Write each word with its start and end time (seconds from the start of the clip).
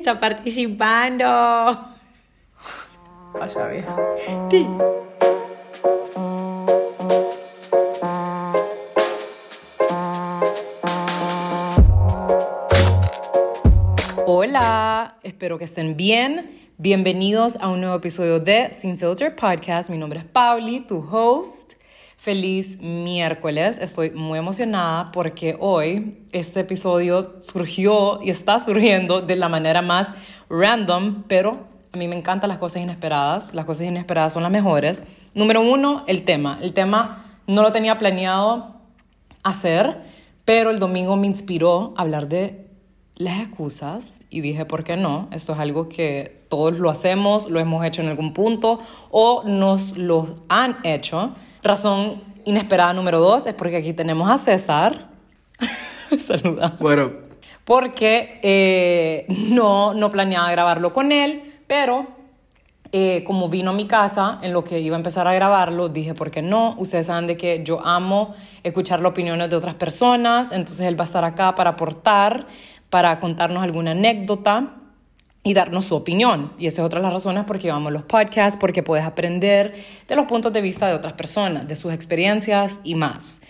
está 0.00 0.18
participando. 0.18 1.26
Vaya 3.38 3.66
bien. 3.68 3.84
Sí. 4.50 4.66
Hola, 14.26 15.18
espero 15.22 15.58
que 15.58 15.64
estén 15.64 15.98
bien. 15.98 16.50
Bienvenidos 16.78 17.56
a 17.60 17.68
un 17.68 17.82
nuevo 17.82 17.96
episodio 17.96 18.40
de 18.40 18.72
Sin 18.72 18.98
Filter 18.98 19.36
Podcast. 19.36 19.90
Mi 19.90 19.98
nombre 19.98 20.20
es 20.20 20.24
Pauli, 20.24 20.80
tu 20.80 21.06
host. 21.10 21.74
Feliz 22.20 22.82
miércoles. 22.82 23.78
Estoy 23.78 24.10
muy 24.10 24.38
emocionada 24.38 25.10
porque 25.10 25.56
hoy 25.58 26.18
este 26.32 26.60
episodio 26.60 27.36
surgió 27.40 28.20
y 28.22 28.28
está 28.28 28.60
surgiendo 28.60 29.22
de 29.22 29.36
la 29.36 29.48
manera 29.48 29.80
más 29.80 30.12
random, 30.50 31.22
pero 31.28 31.60
a 31.90 31.96
mí 31.96 32.08
me 32.08 32.16
encantan 32.16 32.50
las 32.50 32.58
cosas 32.58 32.82
inesperadas. 32.82 33.54
Las 33.54 33.64
cosas 33.64 33.86
inesperadas 33.86 34.34
son 34.34 34.42
las 34.42 34.52
mejores. 34.52 35.06
Número 35.32 35.62
uno, 35.62 36.04
el 36.08 36.26
tema. 36.26 36.58
El 36.60 36.74
tema 36.74 37.24
no 37.46 37.62
lo 37.62 37.72
tenía 37.72 37.96
planeado 37.96 38.74
hacer, 39.42 40.02
pero 40.44 40.68
el 40.68 40.78
domingo 40.78 41.16
me 41.16 41.26
inspiró 41.26 41.94
a 41.96 42.02
hablar 42.02 42.28
de 42.28 42.68
las 43.16 43.40
excusas 43.40 44.24
y 44.28 44.42
dije, 44.42 44.66
¿por 44.66 44.84
qué 44.84 44.98
no? 44.98 45.28
Esto 45.32 45.54
es 45.54 45.58
algo 45.58 45.88
que 45.88 46.44
todos 46.50 46.78
lo 46.78 46.90
hacemos, 46.90 47.50
lo 47.50 47.60
hemos 47.60 47.82
hecho 47.82 48.02
en 48.02 48.08
algún 48.08 48.34
punto 48.34 48.78
o 49.10 49.42
nos 49.44 49.96
lo 49.96 50.44
han 50.50 50.76
hecho. 50.84 51.34
Razón 51.62 52.22
inesperada 52.44 52.92
número 52.92 53.20
dos 53.20 53.46
es 53.46 53.54
porque 53.54 53.76
aquí 53.76 53.92
tenemos 53.92 54.30
a 54.30 54.38
César. 54.38 55.08
Saluda. 56.18 56.76
Bueno, 56.80 57.10
Porque 57.64 58.40
eh, 58.42 59.26
no, 59.28 59.94
no 59.94 60.10
planeaba 60.10 60.50
grabarlo 60.50 60.92
con 60.92 61.12
él, 61.12 61.60
pero 61.66 62.06
eh, 62.92 63.22
como 63.24 63.48
vino 63.48 63.70
a 63.70 63.74
mi 63.74 63.86
casa 63.86 64.38
en 64.42 64.52
lo 64.52 64.64
que 64.64 64.80
iba 64.80 64.96
a 64.96 64.98
empezar 64.98 65.28
a 65.28 65.34
grabarlo, 65.34 65.88
dije, 65.88 66.14
¿por 66.14 66.30
qué 66.30 66.42
no? 66.42 66.74
Ustedes 66.78 67.06
saben 67.06 67.26
de 67.28 67.36
que 67.36 67.62
yo 67.62 67.86
amo 67.86 68.34
escuchar 68.64 69.00
las 69.00 69.10
opiniones 69.12 69.48
de 69.50 69.56
otras 69.56 69.74
personas, 69.74 70.50
entonces 70.50 70.86
él 70.86 70.98
va 70.98 71.04
a 71.04 71.06
estar 71.06 71.24
acá 71.24 71.54
para 71.54 71.70
aportar, 71.70 72.46
para 72.88 73.20
contarnos 73.20 73.62
alguna 73.62 73.92
anécdota 73.92 74.79
y 75.42 75.54
darnos 75.54 75.86
su 75.86 75.96
opinión. 75.96 76.52
Y 76.58 76.66
esa 76.66 76.82
es 76.82 76.86
otra 76.86 77.00
de 77.00 77.04
las 77.04 77.12
razones 77.12 77.44
por 77.44 77.58
qué 77.58 77.68
llevamos 77.68 77.92
los 77.92 78.02
podcasts, 78.02 78.58
porque 78.58 78.82
puedes 78.82 79.04
aprender 79.04 79.74
de 80.06 80.16
los 80.16 80.26
puntos 80.26 80.52
de 80.52 80.60
vista 80.60 80.86
de 80.86 80.94
otras 80.94 81.14
personas, 81.14 81.66
de 81.66 81.76
sus 81.76 81.92
experiencias 81.92 82.80
y 82.84 82.94
más. 82.94 83.42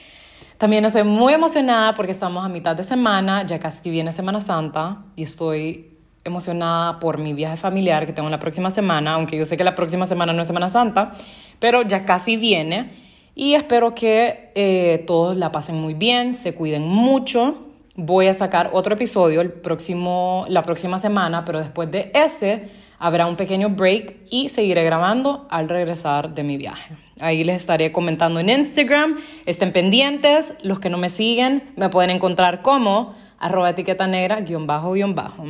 También 0.58 0.84
estoy 0.84 1.05
muy 1.05 1.32
emocionada 1.32 1.94
porque 1.94 2.12
estamos 2.12 2.44
a 2.44 2.48
mitad 2.48 2.77
de 2.77 2.84
semana, 2.84 3.47
ya 3.47 3.58
casi 3.58 3.88
viene 3.91 4.12
Semana 4.12 4.41
Santa 4.41 5.05
y 5.16 5.22
estoy 5.22 5.97
emocionada 6.22 6.98
por 6.98 7.16
mi 7.16 7.32
viaje 7.32 7.56
familiar 7.56 8.04
que 8.04 8.12
tengo 8.12 8.28
la 8.28 8.38
próxima 8.38 8.70
semana, 8.70 9.14
aunque 9.14 9.38
yo 9.38 9.47
sé 9.47 9.56
que 9.56 9.64
la 9.64 9.75
próxima 9.75 10.04
semana 10.04 10.34
no 10.34 10.42
es 10.42 10.48
Semana 10.48 10.69
Santa, 10.69 11.12
pero 11.58 11.80
ya 11.82 12.04
casi 12.04 12.36
viene 12.36 12.91
y 13.34 13.54
espero 13.54 13.94
que 13.94 14.52
eh, 14.54 15.02
todos 15.06 15.34
la 15.36 15.50
pasen 15.50 15.80
muy 15.80 15.94
bien, 15.94 16.34
se 16.34 16.54
cuiden 16.54 16.82
mucho. 16.82 17.69
Voy 18.02 18.28
a 18.28 18.32
sacar 18.32 18.70
otro 18.72 18.94
episodio 18.94 19.42
el 19.42 19.52
próximo, 19.52 20.46
la 20.48 20.62
próxima 20.62 20.98
semana, 20.98 21.44
pero 21.44 21.58
después 21.58 21.90
de 21.90 22.10
ese 22.14 22.70
habrá 22.98 23.26
un 23.26 23.36
pequeño 23.36 23.68
break 23.68 24.20
y 24.30 24.48
seguiré 24.48 24.84
grabando 24.84 25.46
al 25.50 25.68
regresar 25.68 26.34
de 26.34 26.42
mi 26.42 26.56
viaje. 26.56 26.96
Ahí 27.20 27.44
les 27.44 27.56
estaré 27.56 27.92
comentando 27.92 28.40
en 28.40 28.48
Instagram. 28.48 29.18
Estén 29.44 29.74
pendientes. 29.74 30.54
Los 30.62 30.80
que 30.80 30.88
no 30.88 30.96
me 30.96 31.10
siguen 31.10 31.74
me 31.76 31.90
pueden 31.90 32.08
encontrar 32.08 32.62
como 32.62 33.14
arroba 33.38 33.68
etiqueta 33.68 34.06
negra 34.06 34.40
guion 34.40 34.66
bajo 34.66 34.92
guion 34.92 35.14
bajo. 35.14 35.44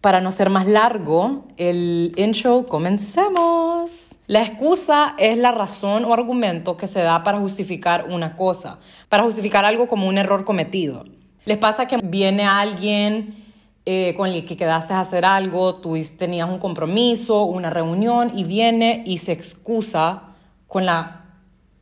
Para 0.00 0.20
no 0.20 0.30
ser 0.30 0.48
más 0.48 0.68
largo 0.68 1.48
el 1.56 2.12
intro, 2.14 2.66
comencemos. 2.66 4.10
La 4.28 4.42
excusa 4.42 5.16
es 5.18 5.36
la 5.38 5.50
razón 5.50 6.04
o 6.04 6.14
argumento 6.14 6.76
que 6.76 6.86
se 6.86 7.00
da 7.00 7.24
para 7.24 7.40
justificar 7.40 8.06
una 8.08 8.36
cosa, 8.36 8.78
para 9.08 9.24
justificar 9.24 9.64
algo 9.64 9.88
como 9.88 10.06
un 10.06 10.18
error 10.18 10.44
cometido. 10.44 11.04
Les 11.46 11.58
pasa 11.58 11.86
que 11.86 11.98
viene 11.98 12.44
alguien 12.44 13.44
eh, 13.84 14.14
con 14.16 14.28
el 14.28 14.44
que 14.44 14.56
quedaste 14.56 14.94
a 14.94 15.00
hacer 15.00 15.24
algo, 15.24 15.76
tú 15.76 15.96
tenías 16.18 16.50
un 16.50 16.58
compromiso, 16.58 17.44
una 17.44 17.70
reunión 17.70 18.32
y 18.36 18.42
viene 18.42 19.04
y 19.06 19.18
se 19.18 19.30
excusa 19.30 20.24
con 20.66 20.84
la 20.84 21.24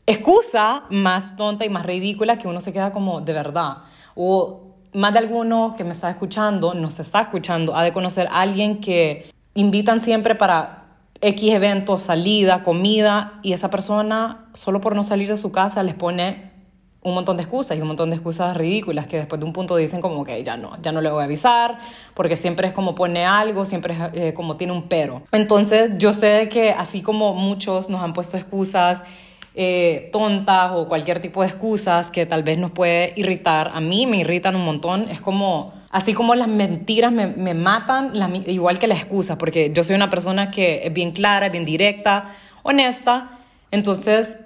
excusa 0.07 0.85
más 0.91 1.35
tonta 1.39 1.65
y 1.65 1.71
más 1.71 1.87
ridícula 1.87 2.37
que 2.37 2.47
uno 2.47 2.61
se 2.61 2.75
queda 2.75 2.93
como 2.93 3.23
de 3.23 3.33
verdad. 3.33 3.79
O 4.15 4.75
más 4.93 5.15
de 5.15 5.21
alguno 5.21 5.73
que 5.75 5.83
me 5.83 5.93
está 5.93 6.11
escuchando, 6.11 6.75
nos 6.75 7.01
está 7.01 7.23
escuchando, 7.23 7.75
ha 7.75 7.83
de 7.83 7.95
conocer 7.95 8.27
a 8.27 8.43
alguien 8.43 8.83
que 8.83 9.33
invitan 9.55 10.01
siempre 10.01 10.35
para 10.35 10.85
X 11.23 11.55
eventos, 11.55 12.03
salida, 12.03 12.63
comida, 12.63 13.41
y 13.43 13.55
esa 13.55 13.71
persona, 13.71 14.45
solo 14.53 14.83
por 14.83 14.95
no 14.95 15.05
salir 15.05 15.29
de 15.29 15.39
su 15.39 15.53
casa, 15.53 15.83
les 15.83 15.95
pone 15.95 16.53
un 17.05 17.15
montón 17.15 17.37
de 17.37 17.43
excusas 17.43 17.77
y 17.77 17.83
un 17.83 17.87
montón 17.87 18.09
de 18.11 18.17
excusas 18.17 18.57
ridículas 18.57 19.07
que 19.07 19.19
después 19.19 19.39
de 19.39 19.47
un 19.47 19.53
punto 19.53 19.77
dicen 19.77 20.01
como 20.01 20.25
que 20.25 20.43
ya 20.43 20.57
no, 20.57 20.81
ya 20.83 20.91
no 20.91 21.03
le 21.03 21.11
voy 21.11 21.21
a 21.21 21.25
avisar, 21.25 21.79
porque 22.15 22.37
siempre 22.37 22.67
es 22.67 22.73
como 22.73 22.95
pone 22.95 23.27
algo, 23.27 23.67
siempre 23.67 23.95
es 23.95 24.01
eh, 24.15 24.35
como 24.35 24.57
tiene 24.57 24.73
un 24.73 24.89
pero. 24.89 25.23
Entonces 25.31 25.93
yo 25.99 26.15
sé 26.15 26.49
que 26.49 26.71
así 26.71 27.03
como 27.03 27.35
muchos 27.35 27.91
nos 27.91 28.03
han 28.03 28.15
puesto 28.15 28.39
excusas 28.39 29.05
eh, 29.55 30.09
tontas 30.13 30.73
o 30.73 30.89
cualquier 30.89 31.21
tipo 31.21 31.43
de 31.43 31.49
excusas 31.49 32.11
que 32.11 32.25
tal 32.25 32.43
vez 32.43 32.59
nos 32.59 32.71
puede 32.71 33.13
irritar, 33.17 33.71
a 33.75 33.81
mí 33.81 34.07
me 34.07 34.17
irritan 34.17 34.57
un 34.57 34.65
montón, 34.65 35.03
es 35.11 35.21
como, 35.21 35.75
así 35.91 36.15
como 36.15 36.35
las 36.35 36.49
mentiras 36.49 37.13
me, 37.13 37.27
me 37.27 37.53
matan, 37.53 38.13
igual 38.47 38.79
que 38.79 38.89
las 38.89 38.99
excusas, 38.99 39.37
porque 39.37 39.71
yo 39.75 39.85
soy 39.85 39.95
una 39.95 40.09
persona 40.09 40.51
que 40.51 40.87
es 40.87 40.93
bien 40.93 41.13
clara, 41.13 41.51
bien 41.51 41.67
directa, 41.67 42.31
honesta, 42.63 43.41
entonces 43.71 44.39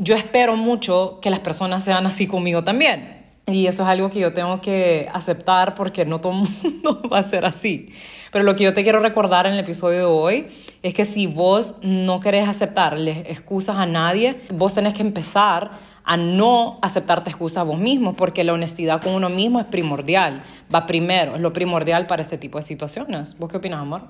yo 0.00 0.14
espero 0.14 0.56
mucho 0.56 1.18
que 1.20 1.30
las 1.30 1.40
personas 1.40 1.84
sean 1.84 2.06
así 2.06 2.26
conmigo 2.26 2.64
también. 2.64 3.20
Y 3.46 3.66
eso 3.66 3.82
es 3.82 3.88
algo 3.88 4.10
que 4.10 4.20
yo 4.20 4.32
tengo 4.32 4.60
que 4.60 5.08
aceptar 5.12 5.74
porque 5.74 6.04
no 6.04 6.20
todo 6.20 6.32
el 6.32 6.48
mundo 6.62 7.02
va 7.12 7.18
a 7.18 7.22
ser 7.22 7.44
así. 7.44 7.92
Pero 8.32 8.44
lo 8.44 8.54
que 8.54 8.64
yo 8.64 8.74
te 8.74 8.82
quiero 8.82 9.00
recordar 9.00 9.46
en 9.46 9.54
el 9.54 9.58
episodio 9.60 9.98
de 9.98 10.04
hoy 10.04 10.46
es 10.82 10.94
que 10.94 11.04
si 11.04 11.26
vos 11.26 11.76
no 11.82 12.20
querés 12.20 12.48
aceptarle 12.48 13.24
excusas 13.26 13.76
a 13.76 13.86
nadie, 13.86 14.40
vos 14.54 14.74
tenés 14.74 14.94
que 14.94 15.02
empezar 15.02 15.72
a 16.04 16.16
no 16.16 16.78
aceptarte 16.82 17.30
excusas 17.30 17.58
a 17.58 17.62
vos 17.64 17.78
mismo 17.78 18.14
porque 18.14 18.44
la 18.44 18.52
honestidad 18.52 19.02
con 19.02 19.14
uno 19.14 19.28
mismo 19.28 19.60
es 19.60 19.66
primordial. 19.66 20.42
Va 20.72 20.86
primero, 20.86 21.34
es 21.34 21.40
lo 21.40 21.52
primordial 21.52 22.06
para 22.06 22.22
este 22.22 22.38
tipo 22.38 22.58
de 22.58 22.62
situaciones. 22.62 23.36
¿Vos 23.38 23.50
qué 23.50 23.56
opinas, 23.56 23.80
amor? 23.80 24.02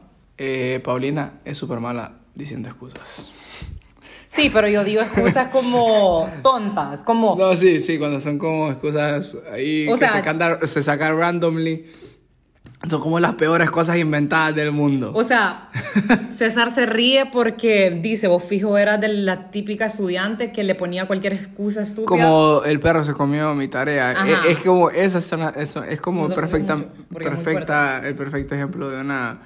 eh, 0.42 0.80
Paulina 0.82 1.34
es 1.44 1.58
súper 1.58 1.80
mala 1.80 2.12
diciendo 2.34 2.68
excusas. 2.68 3.30
Sí, 4.32 4.48
pero 4.48 4.68
yo 4.68 4.84
digo 4.84 5.02
excusas 5.02 5.48
como 5.48 6.30
tontas, 6.40 7.02
como... 7.02 7.34
No, 7.36 7.56
sí, 7.56 7.80
sí, 7.80 7.98
cuando 7.98 8.20
son 8.20 8.38
como 8.38 8.70
excusas 8.70 9.34
ahí 9.52 9.88
O 9.88 9.92
que 9.94 9.98
sea- 9.98 10.12
se, 10.12 10.22
canta- 10.22 10.64
se 10.64 10.84
sacan 10.84 11.18
randomly. 11.18 11.84
Son 12.88 13.00
como 13.00 13.18
las 13.18 13.34
peores 13.34 13.70
cosas 13.72 13.98
inventadas 13.98 14.54
del 14.54 14.70
mundo. 14.70 15.10
O 15.16 15.24
sea, 15.24 15.68
César 16.36 16.70
se 16.70 16.86
ríe 16.86 17.26
porque 17.26 17.90
dice, 17.90 18.28
vos 18.28 18.44
fijo 18.44 18.78
eras 18.78 19.00
de 19.00 19.08
la 19.08 19.50
típica 19.50 19.86
estudiante 19.86 20.52
que 20.52 20.62
le 20.62 20.76
ponía 20.76 21.06
cualquier 21.08 21.32
excusa 21.32 21.82
estúpida. 21.82 22.06
como 22.06 22.62
el 22.64 22.78
perro 22.78 23.02
se 23.04 23.12
comió 23.14 23.52
mi 23.56 23.66
tarea. 23.66 24.12
Es, 24.44 24.46
es 24.56 24.58
como 24.60 24.90
esa 24.90 25.18
es 25.18 25.32
una- 25.32 25.50
eso 25.50 25.82
es 25.82 26.00
como 26.00 26.28
perfecta, 26.28 26.76
es 26.76 26.84
perfecta, 27.12 28.00
el 28.06 28.14
perfecto 28.14 28.54
ejemplo 28.54 28.88
de 28.90 29.00
una 29.00 29.40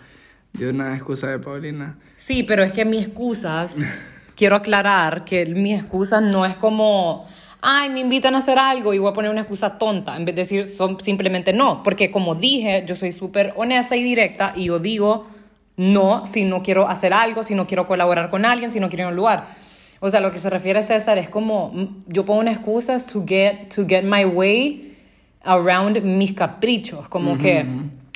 de 0.53 0.69
una 0.69 0.95
excusa 0.95 1.29
de 1.29 1.39
Paulina. 1.41 1.97
Sí, 2.17 2.45
pero 2.45 2.63
es 2.63 2.71
que 2.73 2.85
mis 2.85 3.07
excusas, 3.07 3.77
quiero 4.37 4.57
aclarar 4.57 5.25
que 5.25 5.47
mis 5.47 5.81
excusas 5.81 6.23
no 6.23 6.45
es 6.47 6.57
como, 6.57 7.27
ay, 7.61 7.91
me 7.91 8.01
invitan 8.01 8.35
a 8.35 8.39
hacer 8.39 8.59
algo 8.59 8.95
y 8.95 8.99
voy 8.99 9.11
a 9.11 9.15
poner 9.15 9.31
una 9.31 9.43
excusa 9.43 9.79
tonta, 9.79 10.17
en 10.17 10.25
vez 10.25 10.35
de 10.35 10.43
decir 10.43 10.67
son 10.67 11.01
simplemente 11.01 11.53
no, 11.53 11.83
porque 11.83 12.11
como 12.11 12.35
dije, 12.35 12.85
yo 12.87 12.95
soy 12.95 13.13
súper 13.13 13.55
honesta 13.57 13.97
y 13.97 14.03
directa 14.03 14.53
y 14.57 14.67
yo 14.67 14.79
digo 14.79 15.27
no 15.77 16.27
si 16.27 16.45
no 16.45 16.63
quiero 16.63 16.89
hacer 16.89 17.13
algo, 17.13 17.43
si 17.43 17.55
no 17.55 17.67
quiero 17.67 17.87
colaborar 17.87 18.31
con 18.31 18.45
alguien, 18.45 18.73
si 18.73 18.81
no 18.81 18.89
quiero 18.89 19.03
ir 19.03 19.07
a 19.07 19.11
un 19.11 19.17
lugar. 19.17 19.47
O 20.01 20.11
sea, 20.11 20.21
lo 20.21 20.31
que 20.31 20.39
se 20.39 20.51
refiere 20.51 20.83
César 20.83 21.19
es 21.19 21.29
como, 21.29 21.71
mm, 21.73 21.87
yo 22.09 22.25
pongo 22.25 22.41
una 22.41 22.53
excusa 22.53 22.99
to 22.99 23.25
get, 23.27 23.75
to 23.75 23.87
get 23.89 24.05
my 24.05 24.25
way 24.25 24.97
around 25.43 26.01
mis 26.03 26.33
caprichos, 26.33 27.09
como 27.09 27.39
que... 27.39 27.65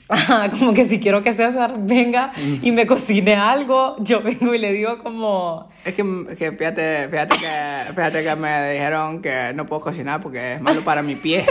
Como 0.58 0.72
que 0.72 0.86
si 0.86 1.00
quiero 1.00 1.22
que 1.22 1.32
César 1.34 1.74
venga 1.78 2.32
y 2.62 2.72
me 2.72 2.86
cocine 2.86 3.34
algo, 3.34 3.96
yo 4.00 4.22
vengo 4.22 4.54
y 4.54 4.58
le 4.58 4.72
digo 4.72 4.98
como... 5.02 5.68
Es 5.84 5.94
que, 5.94 6.02
que 6.38 6.52
fíjate, 6.52 7.08
fíjate 7.08 7.36
que 7.38 7.92
fíjate 7.94 8.24
que 8.24 8.36
me 8.36 8.72
dijeron 8.72 9.20
que 9.20 9.52
no 9.54 9.66
puedo 9.66 9.80
cocinar 9.82 10.20
porque 10.20 10.54
es 10.54 10.60
malo 10.62 10.80
para 10.82 11.02
mi 11.02 11.14
pie. 11.14 11.44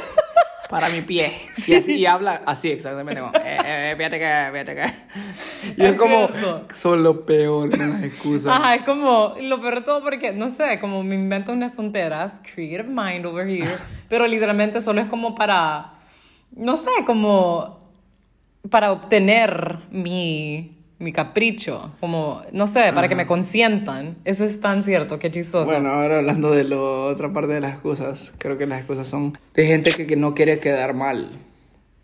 Para 0.70 0.90
mi 0.90 1.02
pie. 1.02 1.32
Y, 1.66 1.76
así, 1.76 1.98
y 1.98 2.06
habla 2.06 2.42
así 2.46 2.70
exactamente 2.72 3.22
como, 3.22 3.32
eh, 3.38 3.58
eh, 3.64 3.94
fíjate 3.96 4.20
que, 4.20 4.50
fíjate 4.52 4.76
que. 4.76 5.82
Y 5.82 5.86
es, 5.86 5.94
Es 5.94 5.98
como, 5.98 6.28
cierto. 6.28 6.66
son 6.74 7.04
lo 7.04 7.26
peor 7.26 7.70
con 7.70 7.90
las 7.90 8.04
excusas. 8.04 8.54
Ajá, 8.54 8.76
es 8.76 8.82
como, 8.82 9.36
lo 9.40 9.62
peor 9.62 9.76
de 9.76 9.82
todo 9.82 10.04
porque, 10.04 10.34
no 10.34 10.50
sé, 10.50 10.80
como 10.80 11.04
me 11.04 11.16
invento 11.16 11.54
unas 11.54 11.74
tonteras, 11.74 12.42
creative 12.54 12.84
mind 12.84 13.26
over 13.26 13.48
here, 13.48 13.78
pero 14.10 14.28
literalmente 14.28 14.82
solo 14.82 15.00
es 15.00 15.08
como 15.08 15.36
para, 15.36 15.94
no 16.52 16.76
sé, 16.76 16.90
como 17.06 17.77
para 18.70 18.92
obtener 18.92 19.80
mi, 19.92 20.72
mi 21.00 21.12
capricho, 21.12 21.92
como, 22.00 22.42
no 22.52 22.68
sé, 22.68 22.92
para 22.94 23.08
que 23.08 23.16
me 23.16 23.26
consientan. 23.28 24.18
Eso 24.26 24.44
es 24.46 24.60
tan 24.60 24.84
cierto, 24.84 25.20
qué 25.20 25.32
chistoso. 25.32 25.72
Bueno, 25.72 25.90
ahora 25.90 26.18
hablando 26.18 26.52
de 26.52 26.64
la 26.64 26.78
otra 26.80 27.32
parte 27.32 27.54
de 27.54 27.62
las 27.62 27.74
excusas, 27.74 28.34
creo 28.38 28.58
que 28.58 28.66
las 28.66 28.80
excusas 28.80 29.08
son 29.08 29.38
de 29.54 29.66
gente 29.68 29.92
que, 29.92 30.06
que 30.08 30.16
no 30.16 30.34
quiere 30.34 30.60
quedar 30.60 30.94
mal. 30.94 31.30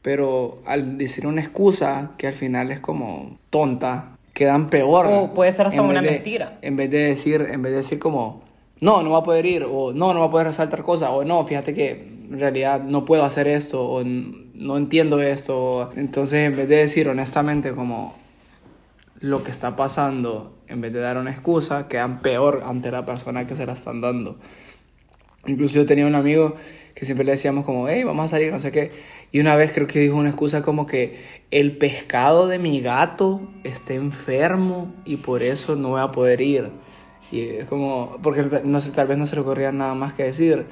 Pero 0.02 0.62
al 0.66 0.98
decir 0.98 1.26
una 1.28 1.42
excusa 1.42 2.12
que 2.18 2.28
al 2.28 2.34
final 2.34 2.72
es 2.72 2.80
como 2.82 3.38
tonta, 3.50 4.18
quedan 4.34 4.70
peor. 4.70 5.08
O 5.08 5.34
puede 5.34 5.52
ser 5.52 5.68
hasta 5.68 5.82
una 5.82 6.02
de- 6.02 6.12
mentira. 6.12 6.58
En 6.62 6.76
vez 6.76 6.90
de 6.92 7.00
decir, 7.00 7.48
en 7.50 7.62
vez 7.62 7.72
de 7.72 7.78
decir 7.78 8.00
como, 8.00 8.42
no, 8.82 9.02
no 9.02 9.12
va 9.12 9.20
a 9.20 9.24
poder 9.24 9.46
ir, 9.46 9.64
o 9.70 9.94
no, 9.94 10.14
no 10.14 10.20
va 10.20 10.26
a 10.26 10.32
poder 10.32 10.48
hacer 10.48 10.70
tal 10.70 10.84
cosa, 10.84 11.10
o 11.12 11.24
no, 11.24 11.46
fíjate 11.48 11.74
que 11.74 11.92
en 12.30 12.38
realidad 12.40 12.82
no 12.84 13.06
puedo 13.06 13.24
hacer 13.24 13.48
esto, 13.48 13.82
o 13.82 14.02
no 14.54 14.78
entiendo 14.78 15.22
esto. 15.22 15.92
Entonces, 15.96 16.48
en 16.48 16.56
vez 16.56 16.68
de 16.70 16.78
decir 16.78 17.10
honestamente 17.10 17.72
como 17.72 18.16
lo 19.20 19.44
que 19.44 19.52
está 19.52 19.76
pasando, 19.76 20.58
en 20.68 20.82
vez 20.82 20.94
de 20.94 21.00
dar 21.00 21.18
una 21.18 21.32
excusa, 21.32 21.88
quedan 21.88 22.20
peor 22.20 22.64
ante 22.66 22.92
la 22.92 23.06
persona 23.06 23.48
que 23.48 23.56
se 23.56 23.66
la 23.66 23.74
están 23.74 24.02
dando. 24.02 24.38
Incluso 25.46 25.76
yo 25.76 25.86
tenía 25.86 26.06
un 26.06 26.16
amigo 26.16 26.56
que 26.96 27.06
siempre 27.06 27.26
le 27.26 27.32
decíamos 27.32 27.66
como, 27.66 27.88
hey, 27.88 28.04
vamos 28.04 28.26
a 28.26 28.28
salir, 28.30 28.52
no 28.52 28.60
sé 28.60 28.72
qué. 28.72 28.92
Y 29.32 29.40
una 29.40 29.56
vez 29.56 29.74
creo 29.74 29.88
que 29.88 30.00
dijo 30.00 30.16
una 30.16 30.30
excusa 30.30 30.62
como 30.62 30.86
que 30.86 31.20
el 31.52 31.78
pescado 31.78 32.48
de 32.48 32.60
mi 32.60 32.82
gato 32.82 33.42
está 33.64 33.94
enfermo 33.94 34.94
y 35.06 35.18
por 35.18 35.44
eso 35.44 35.76
no 35.76 35.90
voy 35.90 36.02
a 36.02 36.10
poder 36.10 36.40
ir. 36.40 36.70
Y 37.32 37.42
es 37.42 37.66
como, 37.66 38.20
porque 38.22 38.62
no 38.64 38.80
sé, 38.80 38.92
tal 38.92 39.08
vez 39.08 39.18
no 39.18 39.26
se 39.26 39.36
le 39.36 39.42
ocurría 39.42 39.72
nada 39.72 39.96
más 39.96 40.14
que 40.14 40.24
decir. 40.24 40.66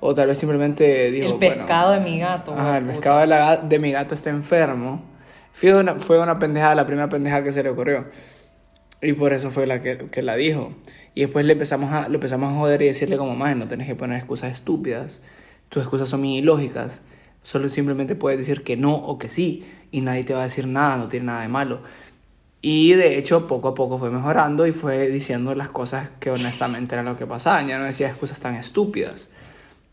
O 0.00 0.14
tal 0.14 0.28
vez 0.28 0.38
simplemente 0.38 1.10
dijo, 1.10 1.32
el 1.32 1.38
bueno, 1.38 1.56
pescado 1.56 1.92
de 1.92 2.00
mi 2.00 2.18
gato. 2.18 2.52
Ajá, 2.52 2.78
el 2.78 2.84
puta. 2.84 2.94
pescado 2.94 3.20
de, 3.20 3.26
la 3.26 3.56
de 3.56 3.78
mi 3.78 3.92
gato 3.92 4.14
está 4.14 4.30
enfermo. 4.30 5.02
Fue 5.52 5.74
una, 5.74 5.94
fue 5.94 6.20
una 6.20 6.38
pendejada, 6.38 6.74
la 6.74 6.86
primera 6.86 7.08
pendejada 7.08 7.42
que 7.42 7.52
se 7.52 7.62
le 7.62 7.70
ocurrió. 7.70 8.06
Y 9.00 9.12
por 9.14 9.32
eso 9.32 9.50
fue 9.50 9.66
la 9.66 9.80
que, 9.80 9.96
que 9.96 10.22
la 10.22 10.36
dijo. 10.36 10.72
Y 11.14 11.22
después 11.22 11.46
le 11.46 11.54
empezamos 11.54 11.92
a, 11.92 12.08
lo 12.08 12.16
empezamos 12.16 12.52
a 12.52 12.56
joder 12.56 12.82
y 12.82 12.86
decirle 12.86 13.16
como, 13.16 13.34
más 13.34 13.56
no 13.56 13.66
tenés 13.66 13.86
que 13.86 13.94
poner 13.94 14.18
excusas 14.18 14.52
estúpidas. 14.52 15.22
Tus 15.70 15.82
excusas 15.82 16.10
son 16.10 16.20
muy 16.20 16.36
ilógicas. 16.36 17.00
Solo 17.42 17.70
simplemente 17.70 18.14
puedes 18.14 18.38
decir 18.38 18.64
que 18.64 18.76
no 18.76 18.94
o 18.94 19.18
que 19.18 19.30
sí. 19.30 19.64
Y 19.90 20.02
nadie 20.02 20.24
te 20.24 20.34
va 20.34 20.40
a 20.40 20.44
decir 20.44 20.66
nada, 20.66 20.98
no 20.98 21.08
tiene 21.08 21.26
nada 21.26 21.40
de 21.40 21.48
malo. 21.48 21.80
Y 22.60 22.92
de 22.92 23.16
hecho, 23.16 23.46
poco 23.46 23.68
a 23.68 23.74
poco 23.74 23.98
fue 23.98 24.10
mejorando 24.10 24.66
y 24.66 24.72
fue 24.72 25.08
diciendo 25.08 25.54
las 25.54 25.68
cosas 25.68 26.10
que 26.20 26.30
honestamente 26.30 26.94
eran 26.94 27.06
lo 27.06 27.16
que 27.16 27.26
pasaban. 27.26 27.68
Ya 27.68 27.78
no 27.78 27.84
decía 27.84 28.08
excusas 28.08 28.40
tan 28.40 28.54
estúpidas. 28.56 29.30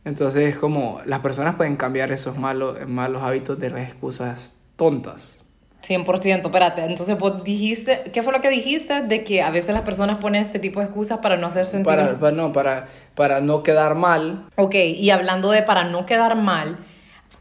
Entonces 0.05 0.53
es 0.53 0.57
como 0.57 1.01
las 1.05 1.19
personas 1.19 1.55
pueden 1.55 1.75
cambiar 1.75 2.11
esos 2.11 2.37
malos, 2.37 2.77
malos 2.87 3.23
hábitos 3.23 3.59
de 3.59 3.69
las 3.69 3.81
excusas 3.83 4.57
tontas. 4.75 5.39
100%, 5.83 6.45
espérate. 6.45 6.85
Entonces 6.85 7.17
vos 7.17 7.43
dijiste, 7.43 8.03
¿qué 8.13 8.23
fue 8.23 8.31
lo 8.31 8.41
que 8.41 8.49
dijiste? 8.49 9.01
De 9.01 9.23
que 9.23 9.41
a 9.41 9.49
veces 9.49 9.73
las 9.73 9.83
personas 9.83 10.17
ponen 10.17 10.41
este 10.41 10.59
tipo 10.59 10.79
de 10.79 10.85
excusas 10.85 11.19
para 11.19 11.37
no 11.37 11.47
hacer 11.47 11.65
sentir... 11.65 11.85
Para, 11.85 12.19
para, 12.19 12.35
no, 12.35 12.53
para, 12.53 12.87
para 13.15 13.41
no 13.41 13.63
quedar 13.63 13.95
mal. 13.95 14.45
Ok, 14.55 14.75
y 14.75 15.09
hablando 15.09 15.51
de 15.51 15.61
para 15.61 15.83
no 15.83 16.05
quedar 16.05 16.35
mal, 16.35 16.77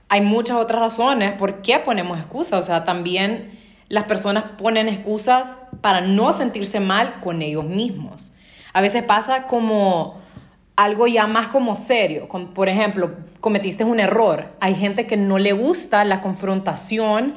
hay 0.08 0.20
muchas 0.20 0.56
otras 0.56 0.80
razones 0.80 1.32
por 1.34 1.62
qué 1.62 1.78
ponemos 1.78 2.18
excusas. 2.18 2.58
O 2.58 2.62
sea, 2.62 2.84
también 2.84 3.58
las 3.88 4.04
personas 4.04 4.44
ponen 4.58 4.88
excusas 4.88 5.54
para 5.80 6.00
no 6.00 6.32
sentirse 6.32 6.80
mal 6.80 7.20
con 7.20 7.42
ellos 7.42 7.64
mismos. 7.64 8.32
A 8.72 8.80
veces 8.80 9.04
pasa 9.04 9.44
como 9.44 10.21
algo 10.76 11.06
ya 11.06 11.26
más 11.26 11.48
como 11.48 11.76
serio. 11.76 12.28
Por 12.54 12.68
ejemplo, 12.68 13.12
cometiste 13.40 13.84
un 13.84 14.00
error. 14.00 14.52
Hay 14.60 14.74
gente 14.74 15.06
que 15.06 15.16
no 15.16 15.38
le 15.38 15.52
gusta 15.52 16.04
la 16.04 16.20
confrontación 16.20 17.34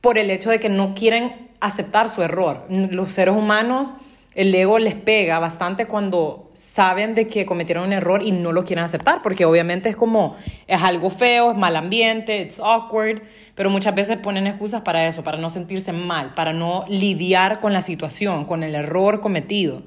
por 0.00 0.18
el 0.18 0.30
hecho 0.30 0.50
de 0.50 0.60
que 0.60 0.68
no 0.68 0.94
quieren 0.94 1.50
aceptar 1.60 2.08
su 2.08 2.22
error. 2.22 2.66
Los 2.68 3.12
seres 3.12 3.34
humanos, 3.34 3.94
el 4.34 4.54
ego 4.54 4.78
les 4.78 4.94
pega 4.94 5.38
bastante 5.38 5.86
cuando 5.86 6.50
saben 6.54 7.14
de 7.14 7.28
que 7.28 7.46
cometieron 7.46 7.84
un 7.84 7.92
error 7.92 8.22
y 8.22 8.32
no 8.32 8.50
lo 8.50 8.64
quieren 8.64 8.84
aceptar, 8.84 9.22
porque 9.22 9.44
obviamente 9.44 9.88
es 9.88 9.96
como, 9.96 10.36
es 10.66 10.82
algo 10.82 11.10
feo, 11.10 11.52
es 11.52 11.56
mal 11.56 11.76
ambiente, 11.76 12.40
it's 12.40 12.58
awkward, 12.58 13.22
pero 13.54 13.70
muchas 13.70 13.94
veces 13.94 14.16
ponen 14.18 14.46
excusas 14.46 14.82
para 14.82 15.06
eso, 15.06 15.22
para 15.22 15.38
no 15.38 15.50
sentirse 15.50 15.92
mal, 15.92 16.34
para 16.34 16.52
no 16.52 16.84
lidiar 16.88 17.60
con 17.60 17.72
la 17.72 17.82
situación, 17.82 18.44
con 18.44 18.64
el 18.64 18.74
error 18.74 19.20
cometido. 19.20 19.82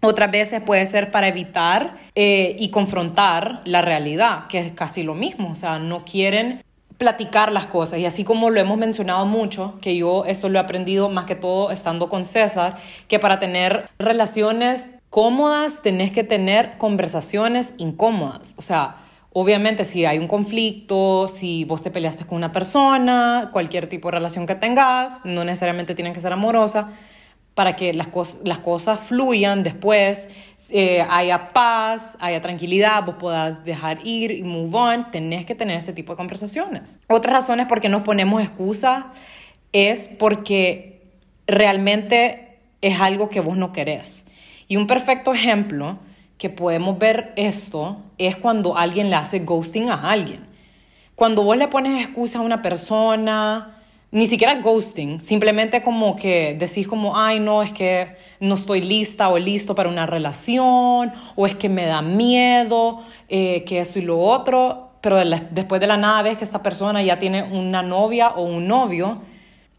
Otras 0.00 0.30
veces 0.30 0.60
puede 0.60 0.86
ser 0.86 1.10
para 1.10 1.28
evitar 1.28 1.96
eh, 2.14 2.54
y 2.58 2.70
confrontar 2.70 3.62
la 3.64 3.82
realidad, 3.82 4.46
que 4.48 4.60
es 4.60 4.72
casi 4.72 5.02
lo 5.02 5.14
mismo, 5.14 5.50
o 5.50 5.54
sea, 5.56 5.80
no 5.80 6.04
quieren 6.04 6.62
platicar 6.98 7.52
las 7.52 7.66
cosas. 7.66 8.00
Y 8.00 8.06
así 8.06 8.24
como 8.24 8.50
lo 8.50 8.60
hemos 8.60 8.76
mencionado 8.76 9.24
mucho, 9.24 9.78
que 9.80 9.96
yo 9.96 10.24
esto 10.26 10.48
lo 10.48 10.58
he 10.58 10.62
aprendido 10.62 11.08
más 11.08 11.24
que 11.24 11.36
todo 11.36 11.70
estando 11.70 12.08
con 12.08 12.24
César, 12.24 12.76
que 13.06 13.18
para 13.18 13.38
tener 13.38 13.88
relaciones 13.98 14.92
cómodas 15.10 15.82
tenés 15.82 16.12
que 16.12 16.24
tener 16.24 16.76
conversaciones 16.78 17.74
incómodas. 17.78 18.54
O 18.58 18.62
sea, 18.62 18.96
obviamente 19.32 19.84
si 19.84 20.04
hay 20.04 20.18
un 20.18 20.28
conflicto, 20.28 21.28
si 21.28 21.64
vos 21.64 21.82
te 21.82 21.90
peleaste 21.90 22.24
con 22.24 22.36
una 22.36 22.52
persona, 22.52 23.50
cualquier 23.52 23.86
tipo 23.88 24.08
de 24.08 24.12
relación 24.12 24.46
que 24.46 24.56
tengas, 24.56 25.24
no 25.24 25.44
necesariamente 25.44 25.94
tienen 25.94 26.12
que 26.12 26.20
ser 26.20 26.32
amorosa, 26.32 26.90
para 27.58 27.74
que 27.74 27.92
las, 27.92 28.06
cos 28.06 28.38
las 28.44 28.58
cosas 28.58 29.00
fluyan 29.00 29.64
después, 29.64 30.30
eh, 30.70 31.04
haya 31.10 31.52
paz, 31.52 32.16
haya 32.20 32.40
tranquilidad, 32.40 33.04
vos 33.04 33.16
puedas 33.18 33.64
dejar 33.64 33.98
ir 34.06 34.30
y 34.30 34.44
move 34.44 34.78
on, 34.78 35.10
tenés 35.10 35.44
que 35.44 35.56
tener 35.56 35.76
ese 35.76 35.92
tipo 35.92 36.12
de 36.12 36.18
conversaciones. 36.18 37.00
Otras 37.08 37.32
razones 37.32 37.66
por 37.66 37.80
qué 37.80 37.88
nos 37.88 38.02
ponemos 38.02 38.40
excusas 38.40 39.06
es 39.72 40.06
porque 40.06 41.02
realmente 41.48 42.60
es 42.80 43.00
algo 43.00 43.28
que 43.28 43.40
vos 43.40 43.56
no 43.56 43.72
querés. 43.72 44.28
Y 44.68 44.76
un 44.76 44.86
perfecto 44.86 45.34
ejemplo 45.34 45.98
que 46.36 46.50
podemos 46.50 46.96
ver 46.96 47.32
esto 47.34 48.04
es 48.18 48.36
cuando 48.36 48.76
alguien 48.76 49.10
le 49.10 49.16
hace 49.16 49.40
ghosting 49.40 49.90
a 49.90 50.12
alguien. 50.12 50.46
Cuando 51.16 51.42
vos 51.42 51.56
le 51.56 51.66
pones 51.66 52.00
excusa 52.06 52.38
a 52.38 52.42
una 52.42 52.62
persona, 52.62 53.77
ni 54.10 54.26
siquiera 54.26 54.54
ghosting, 54.54 55.20
simplemente 55.20 55.82
como 55.82 56.16
que 56.16 56.56
decís 56.58 56.88
como, 56.88 57.18
ay, 57.18 57.40
no, 57.40 57.62
es 57.62 57.72
que 57.72 58.16
no 58.40 58.54
estoy 58.54 58.80
lista 58.80 59.28
o 59.28 59.38
listo 59.38 59.74
para 59.74 59.90
una 59.90 60.06
relación, 60.06 61.12
o 61.36 61.46
es 61.46 61.54
que 61.54 61.68
me 61.68 61.84
da 61.84 62.00
miedo, 62.00 63.00
eh, 63.28 63.64
que 63.64 63.80
esto 63.80 63.98
y 63.98 64.02
lo 64.02 64.18
otro, 64.18 64.92
pero 65.02 65.18
después 65.50 65.80
de 65.80 65.86
la 65.86 65.98
nada 65.98 66.22
ves 66.22 66.38
que 66.38 66.44
esta 66.44 66.62
persona 66.62 67.02
ya 67.02 67.18
tiene 67.18 67.42
una 67.42 67.82
novia 67.82 68.30
o 68.30 68.42
un 68.42 68.66
novio, 68.66 69.20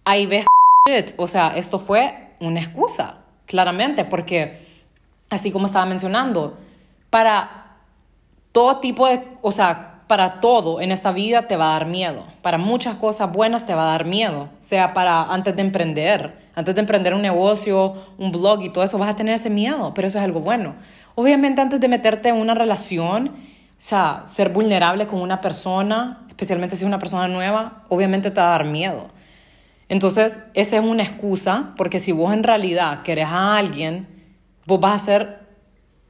ahí 0.05 0.27
ves, 0.27 0.45
shit, 0.87 1.13
o 1.17 1.25
sea, 1.25 1.53
esto 1.55 1.79
fue 1.79 2.29
una 2.39 2.59
excusa, 2.59 3.17
claramente, 3.47 4.05
porque 4.05 4.59
así 5.31 5.51
como 5.51 5.65
estaba 5.65 5.87
mencionando, 5.87 6.57
para 7.09 7.77
todo 8.51 8.77
tipo 8.77 9.07
de, 9.07 9.23
o 9.41 9.51
sea, 9.51 9.88
para 10.09 10.39
todo 10.39 10.81
en 10.81 10.91
esta 10.91 11.11
vida 11.11 11.43
te 11.43 11.55
va 11.55 11.69
a 11.69 11.73
dar 11.73 11.85
miedo. 11.85 12.25
Para 12.41 12.57
muchas 12.57 12.95
cosas 12.95 13.31
buenas 13.31 13.67
te 13.67 13.75
va 13.75 13.83
a 13.83 13.91
dar 13.91 14.05
miedo. 14.05 14.49
Sea 14.57 14.95
para 14.95 15.21
antes 15.21 15.55
de 15.55 15.61
emprender, 15.61 16.49
antes 16.55 16.73
de 16.73 16.81
emprender 16.81 17.13
un 17.13 17.21
negocio, 17.21 17.93
un 18.17 18.31
blog 18.31 18.63
y 18.63 18.69
todo 18.69 18.83
eso, 18.83 18.97
vas 18.97 19.11
a 19.11 19.15
tener 19.15 19.35
ese 19.35 19.51
miedo, 19.51 19.93
pero 19.93 20.07
eso 20.07 20.17
es 20.17 20.25
algo 20.25 20.39
bueno. 20.39 20.73
Obviamente 21.13 21.61
antes 21.61 21.79
de 21.79 21.87
meterte 21.87 22.29
en 22.29 22.37
una 22.37 22.55
relación, 22.55 23.27
o 23.27 23.33
sea, 23.77 24.23
ser 24.25 24.49
vulnerable 24.49 25.05
con 25.05 25.21
una 25.21 25.41
persona, 25.41 26.25
especialmente 26.27 26.75
si 26.75 26.85
es 26.85 26.87
una 26.87 26.97
persona 26.97 27.27
nueva, 27.27 27.83
obviamente 27.87 28.31
te 28.31 28.41
va 28.41 28.47
a 28.47 28.57
dar 28.57 28.65
miedo. 28.65 29.09
Entonces, 29.89 30.39
esa 30.55 30.77
es 30.77 30.83
una 30.83 31.03
excusa, 31.03 31.75
porque 31.77 31.99
si 31.99 32.13
vos 32.13 32.33
en 32.33 32.41
realidad 32.41 33.03
querés 33.03 33.27
a 33.27 33.57
alguien, 33.57 34.07
vos 34.65 34.79
vas 34.79 34.93
a 34.93 34.95
hacer 34.95 35.39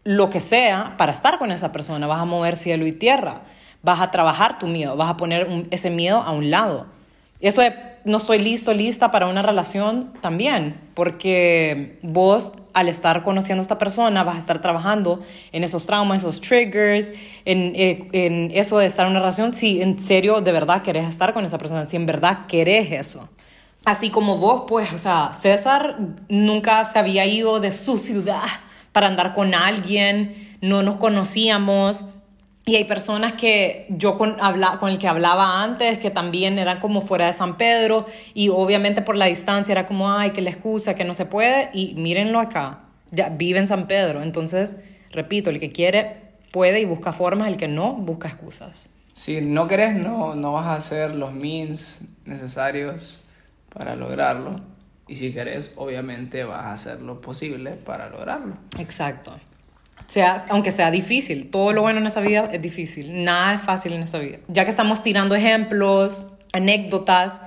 lo 0.05 0.29
que 0.29 0.39
sea 0.39 0.95
para 0.95 1.11
estar 1.11 1.37
con 1.37 1.51
esa 1.51 1.73
persona, 1.73 2.07
vas 2.07 2.21
a 2.21 2.25
mover 2.25 2.55
cielo 2.55 2.87
y 2.87 2.93
tierra, 2.93 3.41
vas 3.81 4.01
a 4.01 4.11
trabajar 4.11 4.59
tu 4.59 4.67
miedo, 4.67 4.95
vas 4.95 5.09
a 5.09 5.17
poner 5.17 5.67
ese 5.71 5.89
miedo 5.89 6.21
a 6.21 6.31
un 6.31 6.51
lado. 6.51 6.87
Eso 7.39 7.61
de 7.61 7.89
no 8.05 8.17
estoy 8.17 8.39
listo, 8.39 8.73
lista 8.73 9.11
para 9.11 9.27
una 9.27 9.41
relación 9.41 10.13
también, 10.21 10.79
porque 10.93 11.99
vos 12.01 12.53
al 12.73 12.87
estar 12.87 13.23
conociendo 13.23 13.61
a 13.61 13.63
esta 13.63 13.77
persona 13.77 14.23
vas 14.23 14.35
a 14.35 14.39
estar 14.39 14.61
trabajando 14.61 15.19
en 15.51 15.63
esos 15.63 15.85
traumas, 15.85 16.19
esos 16.19 16.41
triggers, 16.41 17.11
en, 17.45 17.73
eh, 17.75 18.07
en 18.13 18.51
eso 18.53 18.77
de 18.77 18.85
estar 18.85 19.05
en 19.05 19.11
una 19.11 19.19
relación, 19.19 19.53
si 19.53 19.81
en 19.81 19.99
serio 19.99 20.41
de 20.41 20.51
verdad 20.51 20.81
querés 20.81 21.07
estar 21.07 21.33
con 21.33 21.45
esa 21.45 21.57
persona, 21.57 21.85
si 21.85 21.95
en 21.97 22.05
verdad 22.05 22.47
querés 22.47 22.91
eso. 22.91 23.29
Así 23.85 24.09
como 24.09 24.37
vos, 24.37 24.63
pues, 24.67 24.91
o 24.91 24.97
sea, 24.97 25.31
César 25.33 25.97
nunca 26.27 26.83
se 26.85 26.99
había 26.99 27.25
ido 27.25 27.59
de 27.59 27.71
su 27.71 27.97
ciudad 27.97 28.43
para 28.91 29.07
andar 29.07 29.33
con 29.33 29.53
alguien, 29.53 30.35
no 30.61 30.83
nos 30.83 30.97
conocíamos. 30.97 32.05
Y 32.69 32.75
hay 32.75 32.83
personas 32.83 33.33
que 33.33 33.87
yo 33.89 34.15
con, 34.15 34.39
habla, 34.39 34.77
con 34.79 34.91
el 34.91 34.99
que 34.99 35.07
hablaba 35.07 35.63
antes, 35.63 35.97
que 35.97 36.11
también 36.11 36.59
eran 36.59 36.79
como 36.79 37.01
fuera 37.01 37.25
de 37.25 37.33
San 37.33 37.57
Pedro, 37.57 38.05
y 38.35 38.49
obviamente 38.49 39.01
por 39.01 39.15
la 39.15 39.25
distancia 39.25 39.71
era 39.71 39.87
como, 39.87 40.11
ay, 40.11 40.33
que 40.33 40.43
la 40.43 40.51
excusa, 40.51 40.93
que 40.93 41.03
no 41.03 41.15
se 41.15 41.25
puede, 41.25 41.71
y 41.73 41.95
mírenlo 41.95 42.39
acá, 42.39 42.81
ya 43.09 43.29
vive 43.29 43.57
en 43.57 43.67
San 43.67 43.87
Pedro. 43.87 44.21
Entonces, 44.21 44.77
repito, 45.09 45.49
el 45.49 45.59
que 45.59 45.71
quiere 45.71 46.17
puede 46.51 46.79
y 46.79 46.85
busca 46.85 47.11
formas, 47.11 47.47
el 47.47 47.57
que 47.57 47.67
no 47.67 47.93
busca 47.93 48.27
excusas. 48.27 48.93
Si 49.15 49.41
no 49.41 49.67
querés, 49.67 49.95
no, 49.95 50.35
no 50.35 50.53
vas 50.53 50.67
a 50.67 50.75
hacer 50.75 51.15
los 51.15 51.33
means 51.33 52.01
necesarios 52.25 53.19
para 53.73 53.95
lograrlo. 53.95 54.57
Y 55.07 55.15
si 55.15 55.33
querés, 55.33 55.73
obviamente 55.75 56.43
vas 56.43 56.65
a 56.65 56.73
hacer 56.73 57.01
lo 57.01 57.19
posible 57.19 57.71
para 57.71 58.09
lograrlo. 58.09 58.57
Exacto. 58.77 59.39
Sea, 60.07 60.45
aunque 60.49 60.71
sea 60.71 60.89
difícil, 60.89 61.51
todo 61.51 61.71
lo 61.71 61.81
bueno 61.81 61.99
en 61.99 62.07
esta 62.07 62.19
vida 62.21 62.49
es 62.51 62.61
difícil. 62.61 63.23
Nada 63.23 63.53
es 63.53 63.61
fácil 63.61 63.93
en 63.93 64.03
esta 64.03 64.17
vida. 64.17 64.39
Ya 64.47 64.65
que 64.65 64.71
estamos 64.71 65.03
tirando 65.03 65.35
ejemplos, 65.35 66.27
anécdotas, 66.51 67.41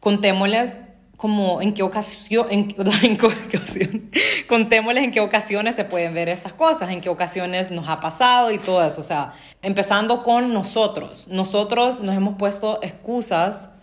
contémosles 0.00 0.80
como 1.16 1.62
en 1.62 1.72
qué 1.72 1.84
ocasión, 1.84 2.48
en 2.50 2.66
qué 2.66 3.26
ocasión, 3.26 4.10
contémosles 4.48 5.04
en 5.04 5.12
qué 5.12 5.20
ocasiones 5.20 5.76
se 5.76 5.84
pueden 5.84 6.14
ver 6.14 6.28
esas 6.28 6.52
cosas, 6.52 6.90
en 6.90 7.00
qué 7.00 7.08
ocasiones 7.08 7.70
nos 7.70 7.88
ha 7.88 8.00
pasado 8.00 8.50
y 8.50 8.58
todo 8.58 8.84
eso. 8.84 9.00
O 9.00 9.04
sea, 9.04 9.32
empezando 9.62 10.24
con 10.24 10.52
nosotros. 10.52 11.28
Nosotros 11.28 12.00
nos 12.00 12.16
hemos 12.16 12.34
puesto 12.34 12.80
excusas 12.82 13.76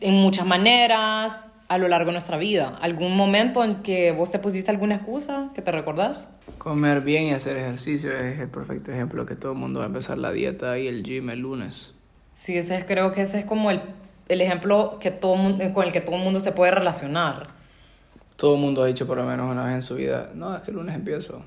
en 0.00 0.14
muchas 0.14 0.44
maneras 0.44 1.46
a 1.74 1.78
lo 1.78 1.88
largo 1.88 2.06
de 2.06 2.12
nuestra 2.12 2.36
vida. 2.38 2.78
¿Algún 2.80 3.16
momento 3.16 3.64
en 3.64 3.76
que 3.82 4.12
vos 4.12 4.30
te 4.30 4.38
pusiste 4.38 4.70
alguna 4.70 4.94
excusa 4.96 5.50
que 5.54 5.60
te 5.62 5.72
recordás? 5.72 6.34
Comer 6.58 7.00
bien 7.00 7.24
y 7.24 7.32
hacer 7.32 7.56
ejercicio 7.56 8.12
es 8.12 8.38
el 8.38 8.48
perfecto 8.48 8.92
ejemplo 8.92 9.26
que 9.26 9.34
todo 9.34 9.52
el 9.52 9.58
mundo 9.58 9.80
va 9.80 9.86
a 9.86 9.88
empezar 9.88 10.16
la 10.18 10.30
dieta 10.32 10.78
y 10.78 10.86
el 10.86 11.02
gym 11.02 11.30
el 11.30 11.40
lunes. 11.40 11.92
Sí, 12.32 12.56
ese 12.56 12.76
es, 12.76 12.84
creo 12.84 13.12
que 13.12 13.22
ese 13.22 13.40
es 13.40 13.44
como 13.44 13.70
el, 13.70 13.80
el 14.28 14.40
ejemplo 14.40 14.98
que 15.00 15.10
todo, 15.10 15.34
con 15.72 15.86
el 15.86 15.92
que 15.92 16.00
todo 16.00 16.16
el 16.16 16.22
mundo 16.22 16.40
se 16.40 16.52
puede 16.52 16.70
relacionar. 16.72 17.48
Todo 18.36 18.54
el 18.54 18.60
mundo 18.60 18.82
ha 18.82 18.86
dicho 18.86 19.06
por 19.06 19.16
lo 19.16 19.24
menos 19.24 19.50
una 19.50 19.64
vez 19.64 19.74
en 19.74 19.82
su 19.82 19.96
vida, 19.96 20.30
no, 20.34 20.54
es 20.56 20.62
que 20.62 20.70
el 20.70 20.76
lunes 20.76 20.94
empiezo. 20.94 21.42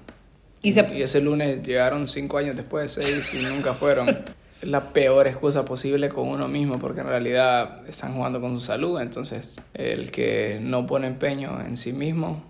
Y 0.62 0.72
se- 0.72 0.93
y 0.93 1.01
ese 1.01 1.22
lunes 1.22 1.62
llegaron 1.65 2.07
cinco 2.07 2.38
años 2.38 2.55
después, 2.55 2.91
seis, 2.93 3.34
y 3.34 3.38
nunca 3.43 3.74
fueron. 3.74 4.07
La 4.62 4.82
peor 4.82 5.28
excusa 5.28 5.66
posible 5.66 6.10
con 6.10 6.28
uno 6.28 6.48
mismo, 6.48 6.80
porque 6.80 7.02
en 7.02 7.08
realidad 7.08 7.88
están 7.88 8.14
jugando 8.14 8.42
con 8.42 8.54
su 8.54 8.62
salud. 8.62 9.00
Entonces, 9.00 9.60
el 9.74 10.12
que 10.12 10.60
no 10.62 10.86
pone 10.86 11.08
empeño 11.08 11.62
en 11.62 11.78
sí 11.78 11.94
mismo, 11.94 12.44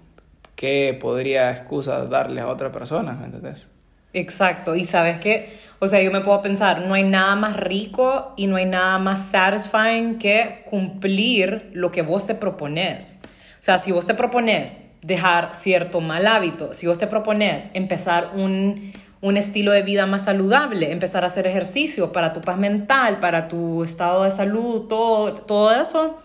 ¿qué 0.55 0.97
podría 0.99 1.51
excusa 1.51 2.05
darle 2.05 2.41
a 2.41 2.47
otra 2.47 2.71
persona? 2.71 3.17
Exacto, 4.13 4.75
y 4.75 4.85
sabes 4.85 5.19
que, 5.19 5.59
o 5.79 5.87
sea, 5.87 6.01
yo 6.01 6.11
me 6.11 6.21
puedo 6.21 6.41
pensar, 6.41 6.81
no 6.81 6.93
hay 6.93 7.03
nada 7.03 7.35
más 7.35 7.55
rico 7.55 8.33
y 8.37 8.47
no 8.47 8.55
hay 8.55 8.65
nada 8.65 8.97
más 8.97 9.27
satisfying 9.27 10.17
que 10.17 10.63
cumplir 10.69 11.69
lo 11.73 11.91
que 11.91 12.01
vos 12.01 12.25
te 12.25 12.33
propones. 12.33 13.19
O 13.59 13.63
sea, 13.63 13.77
si 13.77 13.91
vos 13.91 14.05
te 14.05 14.13
propones 14.13 14.77
dejar 15.01 15.53
cierto 15.53 16.01
mal 16.01 16.25
hábito, 16.25 16.73
si 16.73 16.87
vos 16.87 16.97
te 16.97 17.07
propones 17.07 17.69
empezar 17.73 18.31
un, 18.33 18.93
un 19.21 19.37
estilo 19.37 19.71
de 19.71 19.81
vida 19.81 20.05
más 20.05 20.25
saludable, 20.25 20.91
empezar 20.91 21.23
a 21.23 21.27
hacer 21.27 21.47
ejercicio 21.47 22.11
para 22.11 22.33
tu 22.33 22.41
paz 22.41 22.57
mental, 22.57 23.19
para 23.19 23.47
tu 23.47 23.83
estado 23.83 24.23
de 24.23 24.31
salud, 24.31 24.81
todo, 24.87 25.33
todo 25.33 25.71
eso, 25.71 26.19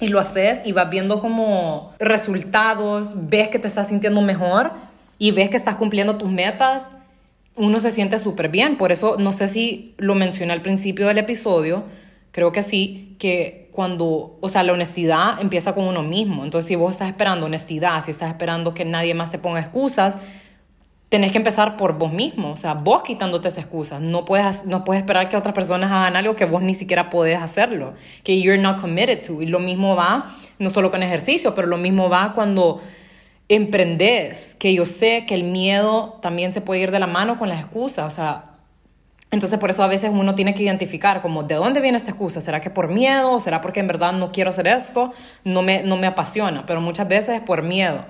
y 0.00 0.08
lo 0.08 0.20
haces 0.20 0.60
y 0.64 0.72
vas 0.72 0.88
viendo 0.90 1.20
como 1.20 1.92
resultados, 1.98 3.14
ves 3.28 3.48
que 3.48 3.58
te 3.58 3.66
estás 3.66 3.88
sintiendo 3.88 4.20
mejor 4.20 4.72
y 5.18 5.32
ves 5.32 5.50
que 5.50 5.56
estás 5.56 5.74
cumpliendo 5.74 6.16
tus 6.16 6.30
metas, 6.30 6.98
uno 7.56 7.80
se 7.80 7.90
siente 7.90 8.18
súper 8.20 8.48
bien. 8.48 8.76
Por 8.76 8.92
eso, 8.92 9.16
no 9.18 9.32
sé 9.32 9.48
si 9.48 9.94
lo 9.98 10.14
mencioné 10.14 10.52
al 10.52 10.62
principio 10.62 11.08
del 11.08 11.18
episodio, 11.18 11.84
creo 12.30 12.52
que 12.52 12.62
sí, 12.62 13.16
que 13.18 13.68
cuando, 13.72 14.38
o 14.40 14.48
sea, 14.48 14.62
la 14.62 14.72
honestidad 14.72 15.40
empieza 15.40 15.74
con 15.74 15.84
uno 15.84 16.02
mismo. 16.02 16.44
Entonces, 16.44 16.68
si 16.68 16.76
vos 16.76 16.92
estás 16.92 17.08
esperando 17.08 17.46
honestidad, 17.46 18.02
si 18.02 18.12
estás 18.12 18.28
esperando 18.28 18.74
que 18.74 18.84
nadie 18.84 19.14
más 19.14 19.32
te 19.32 19.38
ponga 19.38 19.60
excusas, 19.60 20.18
tenés 21.08 21.32
que 21.32 21.38
empezar 21.38 21.76
por 21.76 21.96
vos 21.96 22.12
mismo, 22.12 22.52
o 22.52 22.56
sea, 22.56 22.74
vos 22.74 23.02
quitándote 23.02 23.48
esas 23.48 23.64
excusas. 23.64 24.00
No 24.00 24.24
puedes, 24.24 24.66
no 24.66 24.84
puedes 24.84 25.02
esperar 25.02 25.28
que 25.28 25.36
otras 25.36 25.54
personas 25.54 25.90
hagan 25.90 26.16
algo 26.16 26.36
que 26.36 26.44
vos 26.44 26.62
ni 26.62 26.74
siquiera 26.74 27.08
podés 27.08 27.40
hacerlo, 27.40 27.94
que 28.24 28.40
you're 28.40 28.60
not 28.60 28.80
committed 28.80 29.22
to. 29.22 29.40
Y 29.40 29.46
lo 29.46 29.58
mismo 29.58 29.96
va, 29.96 30.34
no 30.58 30.68
solo 30.70 30.90
con 30.90 31.02
ejercicio, 31.02 31.54
pero 31.54 31.66
lo 31.66 31.78
mismo 31.78 32.10
va 32.10 32.32
cuando 32.34 32.80
emprendes, 33.48 34.54
que 34.58 34.74
yo 34.74 34.84
sé 34.84 35.24
que 35.26 35.34
el 35.34 35.44
miedo 35.44 36.18
también 36.20 36.52
se 36.52 36.60
puede 36.60 36.82
ir 36.82 36.90
de 36.90 36.98
la 36.98 37.06
mano 37.06 37.38
con 37.38 37.48
las 37.48 37.60
excusas, 37.60 38.06
o 38.06 38.10
sea, 38.10 38.44
entonces 39.30 39.58
por 39.58 39.70
eso 39.70 39.82
a 39.82 39.86
veces 39.86 40.10
uno 40.12 40.34
tiene 40.34 40.54
que 40.54 40.62
identificar 40.62 41.22
como 41.22 41.42
de 41.42 41.54
dónde 41.54 41.80
viene 41.80 41.96
esta 41.96 42.10
excusa, 42.10 42.42
¿será 42.42 42.60
que 42.60 42.70
por 42.70 42.88
miedo? 42.88 43.32
¿O 43.32 43.40
será 43.40 43.60
porque 43.60 43.80
en 43.80 43.86
verdad 43.86 44.12
no 44.12 44.30
quiero 44.30 44.50
hacer 44.50 44.66
esto? 44.66 45.12
No 45.44 45.62
me, 45.62 45.82
no 45.82 45.96
me 45.96 46.06
apasiona, 46.06 46.64
pero 46.66 46.80
muchas 46.80 47.08
veces 47.08 47.36
es 47.36 47.40
por 47.42 47.62
miedo. 47.62 48.04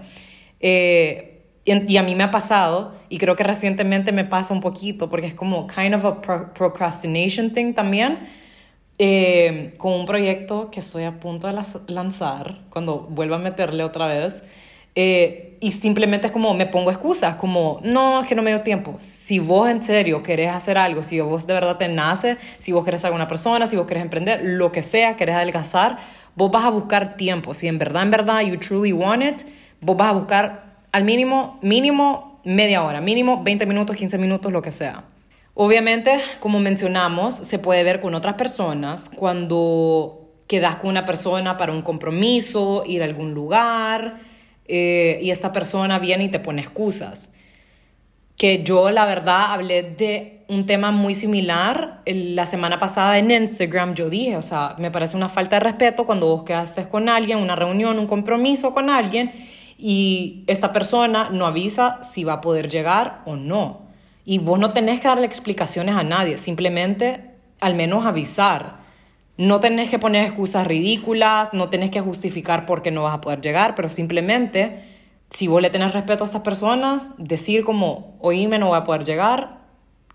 Eh, 0.61 1.38
y, 1.71 1.97
a 1.97 2.03
mí 2.03 2.15
me 2.15 2.25
ha 2.25 2.31
pasado, 2.31 2.95
y 3.09 3.19
creo 3.19 3.37
que 3.37 3.45
recientemente 3.45 4.13
me 4.13 4.25
pasa 4.25 4.55
un 4.55 4.61
poquito, 4.61 5.09
porque 5.09 5.27
es 5.29 5.35
como 5.35 5.67
kind 5.67 5.95
of 5.95 6.05
a 6.05 6.21
pro- 6.21 6.55
procrastination 6.55 7.53
thing 7.53 7.75
también, 7.75 8.21
eh, 8.99 9.75
con 9.79 9.93
un 9.93 10.07
proyecto 10.07 10.71
que 10.71 10.81
estoy 10.81 11.05
a 11.05 11.21
punto 11.21 11.47
de 11.47 11.55
lanzar, 11.89 12.61
cuando 12.71 13.01
vuelva 13.01 13.37
a 13.37 13.39
meterle 13.39 13.85
otra 13.85 14.07
vez, 14.07 14.43
eh, 14.95 15.57
y 15.61 15.71
simplemente 15.73 16.27
es 16.27 16.33
como 16.33 16.55
me 16.55 16.67
pongo 16.67 16.91
excusas, 16.91 17.37
como 17.37 17.81
no, 17.85 18.21
es 18.21 18.27
que 18.27 18.35
no 18.35 18.43
me 18.43 18.51
dio 18.51 18.63
tiempo. 18.63 18.97
Si 18.99 19.39
vos 19.39 19.69
en 19.69 19.83
serio 19.83 20.23
querés 20.23 20.51
hacer 20.51 20.79
algo, 20.79 21.03
si 21.03 21.21
vos 21.21 21.47
de 21.47 21.55
verdad 21.55 21.77
te 21.77 21.89
nace, 21.89 22.37
si 22.59 22.73
vos 22.73 22.85
querés 22.85 23.03
ser 23.03 23.13
una 23.13 23.29
persona, 23.29 23.67
si 23.67 23.77
vos 23.77 23.87
querés 23.87 24.03
emprender, 24.03 24.41
lo 24.43 24.73
que 24.73 24.83
sea, 24.83 25.17
querés 25.17 25.37
adelgazar, 25.37 25.99
vos 26.35 26.51
vas 26.51 26.65
a 26.65 26.71
buscar 26.71 27.17
tiempo. 27.17 27.55
Si 27.55 27.69
en 27.69 27.79
verdad, 27.79 28.03
en 28.03 28.11
verdad, 28.11 28.41
you 28.41 28.57
truly 28.57 28.93
want 28.93 29.23
it, 29.23 29.43
vos 29.81 29.97
vas 29.97 30.09
a 30.09 30.13
buscar 30.13 30.68
al 30.93 31.05
mínimo, 31.05 31.59
mínimo 31.63 32.41
media 32.45 32.83
hora, 32.83 33.01
mínimo 33.01 33.43
20 33.43 33.67
minutos, 33.67 33.97
15 33.97 34.19
minutos, 34.19 34.53
lo 34.53 34.63
que 34.63 34.73
sea. 34.73 35.05
Obviamente, 35.55 36.21
como 36.41 36.61
mencionamos, 36.61 37.35
se 37.35 37.59
puede 37.59 37.83
ver 37.83 38.01
con 38.01 38.15
otras 38.15 38.35
personas 38.35 39.11
cuando 39.15 40.29
quedas 40.47 40.77
con 40.77 40.91
una 40.91 41.05
persona 41.05 41.57
para 41.57 41.73
un 41.73 41.83
compromiso, 41.83 42.85
ir 42.87 43.03
a 43.03 43.05
algún 43.05 43.35
lugar, 43.35 44.21
eh, 44.67 45.19
y 45.21 45.31
esta 45.31 45.53
persona 45.53 45.99
viene 45.99 46.25
y 46.25 46.29
te 46.29 46.39
pone 46.39 46.63
excusas. 46.63 47.33
Que 48.37 48.63
yo, 48.63 48.91
la 48.91 49.05
verdad, 49.05 49.53
hablé 49.53 49.83
de 49.83 50.45
un 50.49 50.65
tema 50.65 50.91
muy 50.91 51.15
similar 51.15 52.03
la 52.07 52.47
semana 52.47 52.79
pasada 52.79 53.19
en 53.19 53.31
Instagram. 53.31 53.95
Yo 53.95 54.09
dije, 54.09 54.37
o 54.37 54.43
sea, 54.43 54.77
me 54.79 54.91
parece 54.91 55.17
una 55.17 55.29
falta 55.29 55.57
de 55.57 55.61
respeto 55.61 56.07
cuando 56.07 56.29
vos 56.29 56.45
quedaste 56.45 56.89
con 56.89 57.09
alguien, 57.09 57.39
una 57.39 57.57
reunión, 57.57 57.99
un 57.99 58.07
compromiso 58.07 58.73
con 58.73 58.89
alguien, 58.89 59.33
y 59.79 60.43
esta 60.49 60.73
persona 60.73 61.31
no 61.31 61.47
avisa 61.47 62.03
si 62.03 62.25
va 62.25 62.35
a 62.35 62.41
poder 62.41 62.69
llegar 62.69 63.23
o 63.25 63.37
no. 63.37 63.83
Y 64.25 64.39
vos 64.39 64.59
no 64.59 64.73
tenés 64.73 65.01
que 65.01 65.09
darle 65.09 65.25
explicaciones 65.25 65.95
a 65.95 66.03
nadie, 66.03 66.37
simplemente 66.37 67.31
al 67.61 67.77
menos 67.77 68.05
avisar. 68.05 68.79
No 69.37 69.61
tenés 69.61 69.89
que 69.89 70.01
poner 70.01 70.27
excusas 70.27 70.67
ridículas, 70.67 71.55
no 71.55 71.71
tenés 71.71 71.91
que 71.91 72.01
justificar 72.01 72.67
por 72.67 72.83
qué 72.83 72.91
no 72.91 73.05
vas 73.05 73.15
a 73.15 73.21
poder 73.21 73.41
llegar, 73.41 73.77
pero 73.77 73.89
simplemente, 73.89 74.83
si 75.31 75.47
vos 75.47 75.63
le 75.63 75.71
tenés 75.71 75.93
respeto 75.93 76.25
a 76.25 76.27
estas 76.27 76.43
personas, 76.43 77.13
decir 77.17 77.65
como, 77.65 78.17
oíme, 78.21 78.59
no 78.59 78.67
voy 78.69 78.79
a 78.79 78.85
poder 78.85 79.05
llegar, 79.05 79.59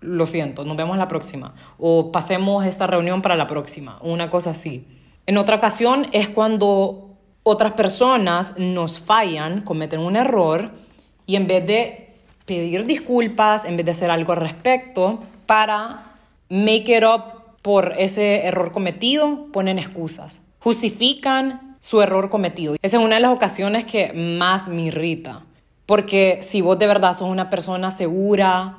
lo 0.02 0.26
siento, 0.26 0.66
nos 0.66 0.76
vemos 0.76 0.98
la 0.98 1.08
próxima. 1.08 1.54
O 1.78 2.12
pasemos 2.12 2.66
esta 2.66 2.86
reunión 2.86 3.22
para 3.22 3.34
la 3.34 3.46
próxima, 3.46 3.98
una 4.02 4.28
cosa 4.28 4.50
así. 4.50 4.86
En 5.26 5.38
otra 5.38 5.56
ocasión 5.56 6.06
es 6.12 6.28
cuando 6.28 7.03
otras 7.44 7.74
personas 7.74 8.58
nos 8.58 8.98
fallan, 8.98 9.62
cometen 9.62 10.00
un 10.00 10.16
error, 10.16 10.72
y 11.26 11.36
en 11.36 11.46
vez 11.46 11.64
de 11.66 12.14
pedir 12.46 12.84
disculpas, 12.84 13.64
en 13.64 13.76
vez 13.76 13.86
de 13.86 13.92
hacer 13.92 14.10
algo 14.10 14.32
al 14.32 14.40
respecto, 14.40 15.22
para 15.46 16.16
make 16.48 16.96
it 16.96 17.04
up 17.04 17.60
por 17.62 17.94
ese 17.98 18.46
error 18.46 18.72
cometido, 18.72 19.46
ponen 19.52 19.78
excusas. 19.78 20.42
Justifican 20.58 21.76
su 21.80 22.00
error 22.02 22.30
cometido. 22.30 22.76
Esa 22.82 22.96
es 22.96 23.02
una 23.02 23.16
de 23.16 23.20
las 23.20 23.32
ocasiones 23.32 23.84
que 23.84 24.12
más 24.12 24.68
me 24.68 24.82
irrita. 24.82 25.42
Porque 25.86 26.38
si 26.40 26.62
vos 26.62 26.78
de 26.78 26.86
verdad 26.86 27.12
sos 27.12 27.28
una 27.28 27.50
persona 27.50 27.90
segura, 27.90 28.78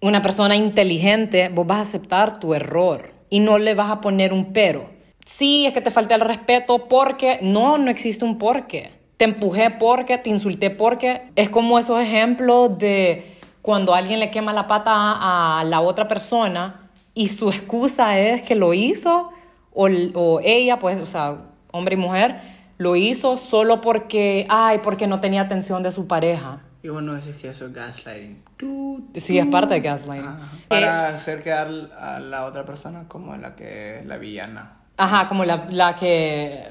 una 0.00 0.22
persona 0.22 0.56
inteligente, 0.56 1.50
vos 1.50 1.66
vas 1.66 1.78
a 1.78 1.82
aceptar 1.82 2.40
tu 2.40 2.54
error 2.54 3.12
y 3.28 3.40
no 3.40 3.58
le 3.58 3.74
vas 3.74 3.90
a 3.90 4.00
poner 4.00 4.32
un 4.32 4.52
pero. 4.52 4.90
Sí, 5.24 5.66
es 5.66 5.72
que 5.72 5.80
te 5.80 5.90
falta 5.90 6.14
el 6.14 6.20
respeto 6.20 6.88
porque 6.88 7.38
no, 7.42 7.78
no 7.78 7.90
existe 7.90 8.24
un 8.24 8.38
porque. 8.38 8.92
Te 9.16 9.24
empujé 9.24 9.70
porque, 9.70 10.18
te 10.18 10.30
insulté 10.30 10.70
porque. 10.70 11.30
Es 11.36 11.50
como 11.50 11.78
esos 11.78 12.00
ejemplos 12.00 12.78
de 12.78 13.38
cuando 13.62 13.94
alguien 13.94 14.18
le 14.20 14.30
quema 14.30 14.52
la 14.52 14.66
pata 14.66 14.92
a, 14.94 15.64
la 15.64 15.80
otra 15.80 16.08
persona 16.08 16.90
y 17.14 17.28
su 17.28 17.50
excusa 17.50 18.18
es 18.18 18.42
que 18.42 18.56
lo 18.56 18.74
hizo 18.74 19.30
o, 19.72 19.88
o 20.14 20.40
ella, 20.42 20.78
pues, 20.78 21.00
o 21.00 21.06
sea, 21.06 21.38
hombre 21.72 21.94
y 21.94 21.98
mujer, 21.98 22.40
lo 22.78 22.96
hizo 22.96 23.38
solo 23.38 23.80
porque, 23.80 24.46
ay, 24.48 24.80
porque 24.82 25.06
no 25.06 25.20
tenía 25.20 25.42
atención 25.42 25.82
de 25.82 25.92
su 25.92 26.08
pareja. 26.08 26.60
Y 26.82 26.88
bueno, 26.88 27.14
decís 27.14 27.36
que 27.36 27.48
eso 27.48 27.66
es 27.66 27.72
gaslighting. 27.72 28.42
Tú, 28.56 29.08
Sí, 29.14 29.38
es 29.38 29.46
parte 29.46 29.74
de 29.74 29.80
gaslighting. 29.80 30.28
Ajá. 30.28 30.56
Eh, 30.56 30.64
Para 30.66 31.08
hacer 31.08 31.42
quedar 31.42 31.68
a 31.96 32.18
la 32.18 32.44
otra 32.44 32.64
persona 32.64 33.06
como 33.06 33.36
la 33.36 33.54
que 33.54 34.02
la 34.04 34.16
villana. 34.16 34.81
Ajá, 35.04 35.28
como 35.28 35.44
la, 35.44 35.66
la 35.70 35.94
que 35.94 36.68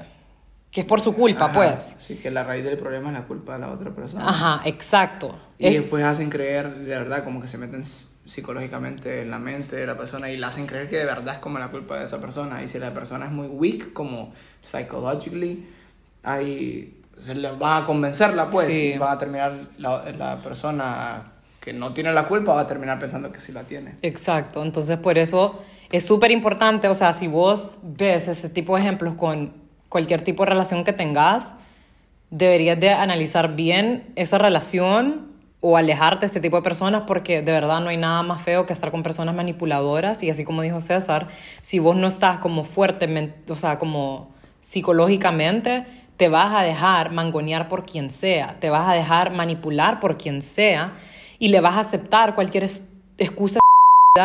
que 0.70 0.80
es 0.80 0.86
por 0.86 1.02
su 1.02 1.14
culpa, 1.14 1.44
Ajá, 1.46 1.52
pues. 1.52 1.96
Sí, 2.00 2.16
que 2.16 2.30
la 2.30 2.44
raíz 2.44 2.64
del 2.64 2.78
problema 2.78 3.08
es 3.10 3.14
la 3.14 3.24
culpa 3.26 3.52
de 3.54 3.58
la 3.58 3.70
otra 3.70 3.90
persona. 3.90 4.26
Ajá, 4.26 4.62
exacto. 4.64 5.38
Y 5.58 5.66
Es- 5.66 5.74
después 5.74 6.02
hacen 6.02 6.30
creer, 6.30 6.74
de 6.74 6.96
verdad, 6.98 7.24
como 7.24 7.42
que 7.42 7.46
se 7.46 7.58
meten 7.58 7.84
psicológicamente 7.84 9.20
en 9.20 9.30
la 9.30 9.38
mente 9.38 9.76
de 9.76 9.86
la 9.86 9.98
persona 9.98 10.30
y 10.30 10.38
la 10.38 10.48
hacen 10.48 10.66
creer 10.66 10.88
que 10.88 10.96
de 10.96 11.04
verdad 11.04 11.34
es 11.34 11.40
como 11.40 11.58
la 11.58 11.68
culpa 11.70 11.98
de 11.98 12.04
esa 12.04 12.22
persona. 12.22 12.62
Y 12.62 12.68
si 12.68 12.78
la 12.78 12.94
persona 12.94 13.26
es 13.26 13.32
muy 13.32 13.48
weak, 13.48 13.92
como 13.92 14.32
psychologically, 14.62 15.68
ahí 16.22 17.02
se 17.18 17.34
le 17.34 17.52
va 17.52 17.78
a 17.78 17.84
convencerla, 17.84 18.50
pues. 18.50 18.68
Sí. 18.68 18.92
Y 18.94 18.98
va 18.98 19.12
a 19.12 19.18
terminar 19.18 19.52
la, 19.78 20.10
la 20.12 20.42
persona 20.42 21.32
que 21.60 21.72
no 21.72 21.92
tiene 21.92 22.12
la 22.12 22.26
culpa, 22.26 22.54
va 22.54 22.62
a 22.62 22.66
terminar 22.66 22.98
pensando 22.98 23.30
que 23.30 23.40
sí 23.40 23.52
la 23.52 23.64
tiene. 23.64 23.96
Exacto, 24.02 24.62
entonces 24.62 24.98
por 24.98 25.18
eso 25.18 25.62
es 25.92 26.06
súper 26.06 26.30
importante, 26.30 26.88
o 26.88 26.94
sea, 26.94 27.12
si 27.12 27.28
vos 27.28 27.78
ves 27.82 28.26
ese 28.26 28.48
tipo 28.48 28.74
de 28.74 28.82
ejemplos 28.82 29.14
con 29.14 29.52
cualquier 29.90 30.22
tipo 30.22 30.44
de 30.44 30.50
relación 30.50 30.84
que 30.84 30.94
tengas, 30.94 31.54
deberías 32.30 32.80
de 32.80 32.90
analizar 32.90 33.54
bien 33.54 34.10
esa 34.16 34.38
relación 34.38 35.30
o 35.60 35.76
alejarte 35.76 36.20
de 36.20 36.26
este 36.26 36.40
tipo 36.40 36.56
de 36.56 36.62
personas 36.62 37.02
porque 37.06 37.42
de 37.42 37.52
verdad 37.52 37.80
no 37.80 37.90
hay 37.90 37.98
nada 37.98 38.22
más 38.22 38.40
feo 38.40 38.64
que 38.64 38.72
estar 38.72 38.90
con 38.90 39.02
personas 39.02 39.34
manipuladoras. 39.34 40.22
Y 40.22 40.30
así 40.30 40.44
como 40.44 40.62
dijo 40.62 40.80
César, 40.80 41.28
si 41.60 41.78
vos 41.78 41.94
no 41.94 42.08
estás 42.08 42.38
como 42.38 42.64
fuertemente, 42.64 43.52
o 43.52 43.56
sea, 43.56 43.78
como 43.78 44.30
psicológicamente, 44.60 45.86
te 46.16 46.28
vas 46.28 46.54
a 46.54 46.62
dejar 46.62 47.12
mangonear 47.12 47.68
por 47.68 47.84
quien 47.84 48.10
sea, 48.10 48.56
te 48.60 48.70
vas 48.70 48.88
a 48.88 48.94
dejar 48.94 49.32
manipular 49.32 50.00
por 50.00 50.16
quien 50.16 50.40
sea 50.40 50.94
y 51.38 51.48
le 51.48 51.60
vas 51.60 51.76
a 51.76 51.80
aceptar 51.80 52.34
cualquier 52.34 52.64
excusa 53.18 53.60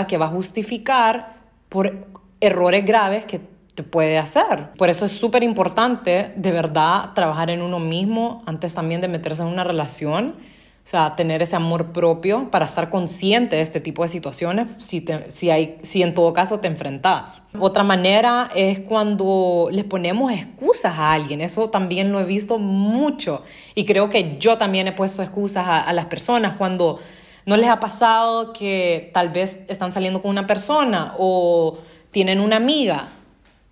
que 0.08 0.18
va 0.18 0.26
a 0.26 0.30
justificar 0.30 1.37
por 1.70 2.08
errores 2.40 2.86
graves 2.86 3.26
que 3.26 3.42
te 3.76 3.84
puede 3.84 4.18
hacer. 4.18 4.72
Por 4.78 4.90
eso 4.90 5.06
es 5.06 5.12
súper 5.12 5.44
importante, 5.44 6.32
de 6.36 6.52
verdad, 6.52 7.12
trabajar 7.14 7.50
en 7.50 7.62
uno 7.62 7.80
mismo 7.80 8.44
antes 8.46 8.74
también 8.74 9.02
de 9.02 9.08
meterse 9.08 9.44
en 9.44 9.50
una 9.50 9.64
relación. 9.64 10.36
O 10.84 10.90
sea, 10.90 11.18
tener 11.18 11.42
ese 11.42 11.58
amor 11.58 11.92
propio 11.92 12.50
para 12.50 12.64
estar 12.64 12.90
consciente 12.90 13.58
de 13.58 13.62
este 13.62 13.82
tipo 13.82 14.04
de 14.04 14.10
situaciones 14.10 14.68
si, 14.78 15.02
te- 15.02 15.30
si, 15.34 15.50
hay, 15.50 15.80
si 15.84 16.02
en 16.02 16.14
todo 16.14 16.32
caso 16.32 16.62
te 16.62 16.68
enfrentas. 16.70 17.50
Otra 17.60 17.84
manera 17.84 18.50
es 18.56 18.80
cuando 18.80 19.68
les 19.70 19.84
ponemos 19.84 20.32
excusas 20.32 20.98
a 20.98 21.12
alguien. 21.12 21.42
Eso 21.42 21.70
también 21.70 22.14
lo 22.14 22.22
he 22.22 22.24
visto 22.24 22.58
mucho. 22.58 23.44
Y 23.76 23.84
creo 23.84 24.10
que 24.10 24.38
yo 24.40 24.58
también 24.58 24.88
he 24.88 24.94
puesto 24.94 25.22
excusas 25.22 25.68
a, 25.68 25.82
a 25.82 25.92
las 25.92 26.06
personas 26.06 26.56
cuando 26.56 27.00
no 27.48 27.56
les 27.56 27.70
ha 27.70 27.80
pasado 27.80 28.52
que 28.52 29.10
tal 29.14 29.30
vez 29.30 29.64
están 29.70 29.94
saliendo 29.94 30.22
con 30.22 30.32
una 30.32 30.46
persona 30.46 31.14
o 31.18 31.78
tienen 32.12 32.42
una 32.42 32.58
amiga 32.58 33.08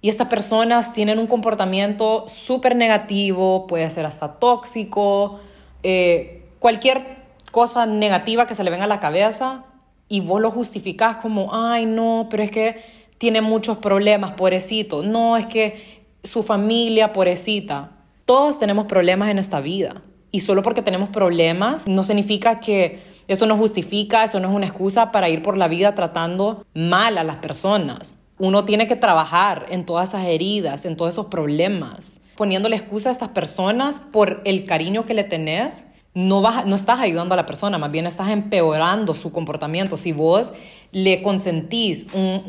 y 0.02 0.08
estas 0.08 0.30
personas 0.30 0.94
tienen 0.94 1.20
un 1.20 1.28
comportamiento 1.28 2.24
súper 2.30 2.78
negativo, 2.78 3.68
puede 3.68 3.90
ser 3.90 4.06
hasta 4.06 4.40
tóxico, 4.40 5.42
eh, 5.84 6.46
cualquier 6.60 7.26
cosa 7.52 7.86
negativa 7.86 8.48
que 8.48 8.56
se 8.56 8.64
le 8.64 8.72
venga 8.72 8.86
a 8.86 8.88
la 8.88 9.02
cabeza 9.02 9.66
y 10.08 10.22
vos 10.22 10.40
lo 10.40 10.52
justificás 10.52 11.18
como, 11.18 11.54
ay 11.54 11.86
no, 11.86 12.28
pero 12.32 12.44
es 12.44 12.52
que 12.52 12.78
tiene 13.18 13.42
muchos 13.42 13.80
problemas, 13.80 14.36
pobrecito, 14.36 15.04
no, 15.04 15.36
es 15.36 15.48
que 15.48 16.06
su 16.24 16.44
familia, 16.44 17.12
pobrecita. 17.12 17.92
Todos 18.26 18.58
tenemos 18.58 18.86
problemas 18.86 19.30
en 19.30 19.38
esta 19.38 19.60
vida 19.60 20.02
y 20.32 20.40
solo 20.40 20.64
porque 20.64 20.82
tenemos 20.82 21.10
problemas 21.10 21.88
no 21.88 22.04
significa 22.06 22.62
que 22.62 23.15
eso 23.28 23.46
no 23.46 23.58
justifica, 23.58 24.24
eso 24.24 24.40
no 24.40 24.50
es 24.50 24.56
una 24.56 24.68
excusa 24.68 25.12
para 25.12 25.30
ir 25.30 25.42
por 25.42 25.58
la 25.58 25.68
vida 25.68 25.96
tratando 25.96 26.66
mal 26.74 27.18
a 27.18 27.24
las 27.24 27.38
personas. 27.38 28.20
Uno 28.38 28.66
tiene 28.66 28.88
que 28.88 28.96
trabajar 28.96 29.66
en 29.70 29.86
todas 29.86 30.10
esas 30.10 30.26
heridas, 30.26 30.86
en 30.86 30.98
todos 30.98 31.14
esos 31.14 31.28
problemas. 31.28 32.22
Poniéndole 32.36 32.76
excusa 32.76 33.10
a 33.10 33.12
estas 33.12 33.30
personas 33.30 34.02
por 34.02 34.42
el 34.46 34.66
cariño 34.66 35.06
que 35.06 35.14
le 35.14 35.24
tenés, 35.24 35.92
no, 36.14 36.42
vas, 36.42 36.66
no 36.66 36.76
estás 36.76 37.00
ayudando 37.00 37.34
a 37.34 37.38
la 37.38 37.46
persona, 37.46 37.78
más 37.78 37.92
bien 37.92 38.06
estás 38.06 38.30
empeorando 38.30 39.14
su 39.14 39.32
comportamiento. 39.32 39.98
Si 39.98 40.12
vos 40.12 40.54
le 40.92 41.22
consentís 41.22 42.08
un, 42.14 42.44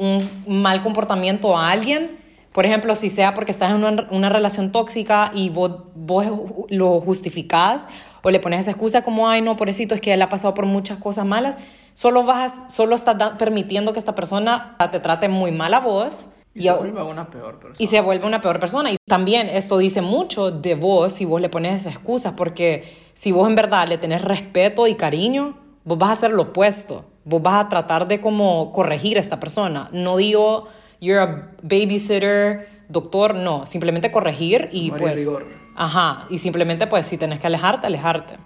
un 0.47 0.63
mal 0.63 0.83
comportamiento 0.83 1.57
a 1.57 1.71
alguien, 1.71 2.19
por 2.57 2.65
ejemplo, 2.65 2.95
si 2.95 3.11
sea 3.11 3.35
porque 3.35 3.53
estás 3.53 3.71
en 3.71 3.85
una, 3.85 4.09
una 4.11 4.31
relación 4.31 4.73
tóxica 4.73 5.31
y 5.35 5.51
vos, 5.51 5.73
vos 5.95 6.27
lo 6.71 7.01
justificás 7.03 7.87
o 8.23 8.31
le 8.31 8.41
pones 8.41 8.61
esa 8.61 8.73
excusa 8.73 9.03
como, 9.03 9.29
ay, 9.29 9.41
no, 9.41 9.57
pobrecito, 9.57 9.95
es 9.95 10.01
que 10.01 10.13
él 10.13 10.23
ha 10.23 10.29
pasado 10.29 10.55
por 10.55 10.67
muchas 10.67 10.99
cosas 10.99 11.27
malas, 11.27 11.59
solo, 11.93 12.25
vas, 12.25 12.55
solo 12.69 12.95
estás 12.95 13.17
permitiendo 13.39 13.93
que 13.93 13.99
esta 13.99 14.15
persona 14.15 14.77
te 14.91 15.01
trate 15.01 15.29
muy 15.29 15.53
mal 15.53 15.75
a 15.75 15.81
vos 15.81 16.31
Y, 16.55 16.61
y, 16.61 16.63
se 16.65 16.73
vuelve 16.73 17.03
una 17.03 17.31
peor 17.31 17.55
persona. 17.59 17.77
y 17.79 17.87
se 17.87 18.01
vuelve 18.01 18.27
una 18.27 18.41
peor 18.41 18.61
persona. 18.61 18.93
Y 18.93 18.97
también 19.07 19.49
esto 19.49 19.79
dice 19.79 20.01
mucho 20.01 20.51
de 20.51 20.75
vos 20.75 21.13
si 21.13 21.25
vos 21.25 21.41
le 21.41 21.49
pones 21.49 21.83
esas 21.83 21.95
excusas, 21.95 22.35
porque 22.37 22.85
si 23.15 23.33
vos 23.33 23.49
en 23.49 23.55
verdad 23.55 23.87
le 23.89 23.99
tenés 23.99 24.23
respeto 24.23 24.87
y 24.87 24.95
cariño, 24.95 25.57
vos 25.85 25.99
vas 25.99 26.11
a 26.11 26.13
hacer 26.13 26.31
lo 26.33 26.43
opuesto. 26.43 27.05
Vos 27.25 27.43
vas 27.43 27.65
a 27.65 27.69
tratar 27.69 28.09
de 28.09 28.21
como 28.21 28.73
corregir 28.73 29.17
a 29.17 29.21
esta 29.21 29.41
persona. 29.41 29.89
No 29.93 30.17
digo, 30.17 30.69
you're 31.01 31.21
a 31.21 31.53
babysitter, 31.63 32.69
doctor, 32.89 33.35
no. 33.35 33.67
Simplemente 33.67 34.11
corregir 34.11 34.69
y 34.73 34.91
pues... 34.91 35.15
rigor. 35.15 35.66
Ajá, 35.77 36.27
y 36.31 36.39
simplemente 36.39 36.87
pues 36.87 37.07
si 37.07 37.19
tenés 37.19 37.39
que 37.39 37.47
alejarte, 37.47 37.87
alejarte. 37.87 38.39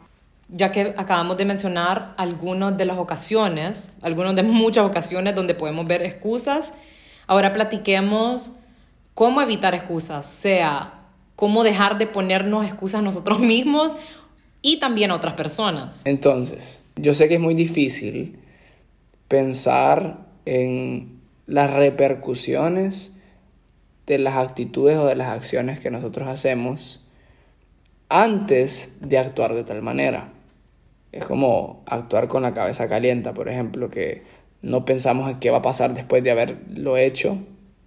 Ya 0.49 0.73
que 0.73 0.95
acabamos 0.97 1.37
de 1.37 1.45
mencionar 1.45 2.13
algunas 2.17 2.77
de 2.77 2.85
las 2.85 2.99
ocasiones, 2.99 3.99
algunas 4.03 4.35
de 4.35 4.43
muchas 4.43 4.85
ocasiones 4.85 5.35
donde 5.37 5.55
podemos 5.55 5.87
ver 5.87 6.03
excusas, 6.03 6.75
ahora 7.29 7.53
platiquemos 7.53 8.53
cómo 9.15 9.41
evitar 9.41 9.75
excusas, 9.75 10.27
sea 10.27 10.95
cómo 11.37 11.63
dejar 11.63 11.99
de 11.99 12.09
ponernos 12.09 12.67
excusas 12.67 13.03
nosotros 13.03 13.39
mismos 13.41 13.97
y 14.61 14.81
también 14.81 15.13
a 15.13 15.15
otras 15.15 15.35
personas. 15.35 16.05
Entonces, 16.07 16.83
yo 16.97 17.15
sé 17.15 17.29
que 17.29 17.35
es 17.35 17.41
muy 17.41 17.55
difícil 17.55 18.41
pensar 19.29 20.27
en 20.47 21.21
las 21.47 21.73
repercusiones 21.73 23.15
de 24.07 24.19
las 24.19 24.37
actitudes 24.37 24.99
o 24.99 25.07
de 25.07 25.15
las 25.15 25.29
acciones 25.29 25.79
que 25.79 25.93
nosotros 25.93 26.29
hacemos 26.29 27.07
antes 28.11 28.99
de 29.01 29.17
actuar 29.19 29.55
de 29.55 29.65
tal 29.65 29.81
manera. 29.81 30.33
Es 31.13 31.25
como 31.25 31.83
actuar 31.87 32.29
con 32.29 32.43
la 32.43 32.53
cabeza 32.53 32.89
caliente, 32.89 33.33
por 33.33 33.49
ejemplo, 33.49 33.89
que 33.89 34.25
no 34.63 34.85
pensamos 34.85 35.31
en 35.31 35.39
qué 35.39 35.51
va 35.51 35.59
a 35.59 35.63
pasar 35.63 35.95
después 35.95 36.23
de 36.23 36.33
haberlo 36.33 36.97
hecho 36.97 37.39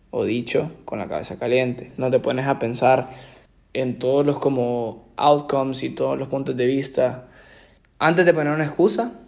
o 0.09 0.23
dicho 0.23 0.71
con 0.85 0.99
la 0.99 1.07
cabeza 1.07 1.37
caliente. 1.37 1.91
No 1.97 2.09
te 2.09 2.19
pones 2.19 2.47
a 2.47 2.57
pensar 2.57 3.09
en 3.73 3.99
todos 3.99 4.25
los 4.25 4.39
como 4.39 5.09
outcomes 5.17 5.83
y 5.83 5.89
todos 5.89 6.17
los 6.17 6.29
puntos 6.29 6.55
de 6.55 6.65
vista. 6.65 7.27
Antes 7.99 8.25
de 8.25 8.33
poner 8.33 8.53
una 8.53 8.65
excusa, 8.65 9.19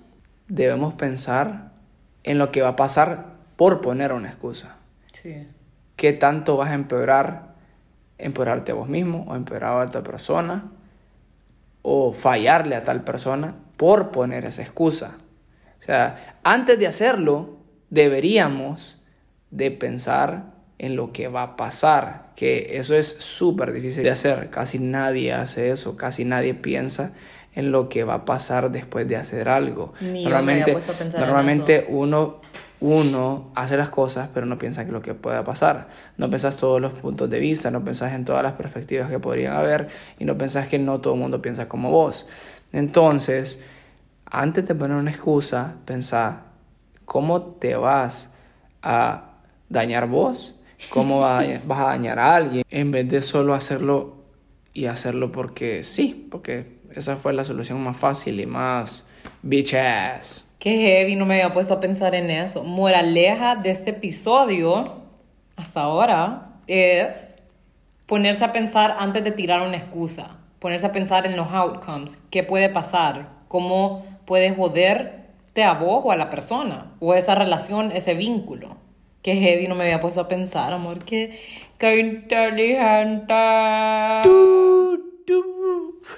debemos 0.47 0.93
pensar 0.93 1.71
en 2.23 2.38
lo 2.38 2.51
que 2.51 2.62
va 2.62 2.69
a 2.69 2.75
pasar 2.75 3.36
por 3.58 3.81
poner 3.81 4.13
una 4.13 4.29
excusa. 4.29 4.77
Sí. 5.12 5.47
¿Qué 5.95 6.13
tanto 6.13 6.58
vas 6.58 6.71
a 6.71 6.73
empeorar? 6.73 7.53
¿Empeorarte 8.17 8.71
a 8.71 8.75
vos 8.75 8.88
mismo 8.88 9.25
o 9.27 9.36
empeorar 9.36 9.73
a 9.73 9.86
otra 9.86 10.01
persona? 10.01 10.71
¿O 11.88 12.13
fallarle 12.13 12.76
a 12.76 12.84
tal 12.84 13.04
persona 13.04 13.56
por 13.78 14.10
poner 14.10 14.45
esa 14.45 14.63
excusa? 14.63 15.17
O 15.80 15.84
sea, 15.84 16.39
antes 16.43 16.80
de 16.80 16.88
hacerlo, 16.88 17.60
deberíamos 17.91 19.04
de 19.52 19.69
pensar 19.69 20.56
en 20.80 20.95
lo 20.95 21.13
que 21.13 21.28
va 21.28 21.43
a 21.43 21.56
pasar, 21.56 22.32
que 22.36 22.78
eso 22.78 22.95
es 22.95 23.08
súper 23.08 23.71
difícil 23.71 24.04
de 24.04 24.10
hacer, 24.10 24.50
casi 24.50 24.80
nadie 24.80 25.32
hace 25.32 25.69
eso, 25.69 25.95
casi 25.95 26.26
nadie 26.26 26.56
piensa 26.56 27.13
en 27.54 27.71
lo 27.71 27.88
que 27.88 28.04
va 28.04 28.15
a 28.15 28.26
pasar 28.26 28.71
después 28.71 29.08
de 29.08 29.15
hacer 29.15 29.48
algo. 29.48 29.93
Ni 30.02 30.26
normalmente 30.26 31.86
uno, 31.88 32.41
uno 32.86 33.52
hace 33.56 33.78
las 33.78 33.89
cosas, 33.89 34.30
pero 34.32 34.45
no 34.45 34.60
piensa 34.60 34.84
en 34.84 34.91
lo 34.91 35.02
que 35.02 35.15
pueda 35.15 35.43
pasar. 35.43 35.88
No 36.17 36.30
pensás 36.30 36.56
todos 36.56 36.80
los 36.80 36.93
puntos 36.93 37.30
de 37.30 37.39
vista, 37.39 37.71
no 37.71 37.84
pensás 37.84 38.13
en 38.13 38.26
todas 38.26 38.43
las 38.43 38.54
perspectivas 38.54 39.10
que 39.10 39.17
podrían 39.17 39.56
haber 39.56 39.88
y 40.19 40.26
no 40.26 40.38
pensás 40.38 40.67
que 40.67 40.78
no 40.78 41.02
todo 41.02 41.15
el 41.15 41.19
mundo 41.19 41.41
piensa 41.41 41.67
como 41.67 41.89
vos. 41.89 42.28
Entonces, 42.71 43.63
antes 44.26 44.67
de 44.67 44.76
poner 44.76 44.98
una 44.98 45.10
excusa, 45.10 45.76
pensá 45.86 46.43
cómo 47.06 47.41
te 47.41 47.76
vas 47.76 48.32
a 48.84 49.32
dañar 49.67 50.08
vos, 50.08 50.60
cómo 50.89 51.21
vas 51.21 51.43
a 51.67 51.84
dañar 51.86 52.19
a 52.19 52.36
alguien, 52.36 52.63
en 52.69 52.91
vez 52.91 53.10
de 53.10 53.24
solo 53.24 53.56
hacerlo 53.56 54.15
y 54.74 54.86
hacerlo 54.86 55.32
porque 55.32 55.82
sí, 55.82 56.28
porque 56.30 56.82
esa 56.93 57.15
fue 57.15 57.34
la 57.34 57.43
solución 57.43 57.82
más 57.82 57.98
fácil 57.98 58.39
y 58.39 58.45
más 58.45 59.08
bitch 59.41 59.74
ass. 59.74 60.44
Qué 60.65 60.80
heavy, 60.80 61.15
no 61.15 61.28
me 61.28 61.36
había 61.36 61.54
puesto 61.54 61.75
a 61.75 61.80
pensar 61.80 62.15
en 62.15 62.32
eso. 62.32 62.63
Moraleja 62.63 63.56
de 63.56 63.69
este 63.69 63.91
episodio, 63.91 64.95
hasta 65.56 65.82
ahora, 65.82 66.56
es 66.65 67.36
ponerse 68.08 68.43
a 68.45 68.51
pensar 68.51 68.95
antes 68.97 69.23
de 69.23 69.30
tirar 69.30 69.62
una 69.62 69.78
excusa. 69.78 70.38
Ponerse 70.58 70.88
a 70.88 70.91
pensar 70.91 71.28
en 71.28 71.36
los 71.36 71.51
outcomes. 71.51 72.23
¿Qué 72.32 72.41
puede 72.41 72.69
pasar? 72.69 73.30
¿Cómo 73.47 74.04
puede 74.25 74.56
joderte 74.56 75.63
a 75.63 75.75
vos 75.75 76.01
o 76.04 76.12
a 76.12 76.15
la 76.15 76.32
persona? 76.32 76.95
O 76.99 77.13
esa 77.13 77.36
relación, 77.36 77.91
ese 77.91 78.15
vínculo. 78.15 78.78
Qué 79.21 79.36
heavy, 79.36 79.67
no 79.67 79.75
me 79.75 79.84
había 79.84 80.01
puesto 80.01 80.21
a 80.21 80.28
pensar, 80.28 80.73
amor. 80.73 80.97
Qué, 81.06 81.39
qué 81.78 81.99
inteligente. 81.99 83.36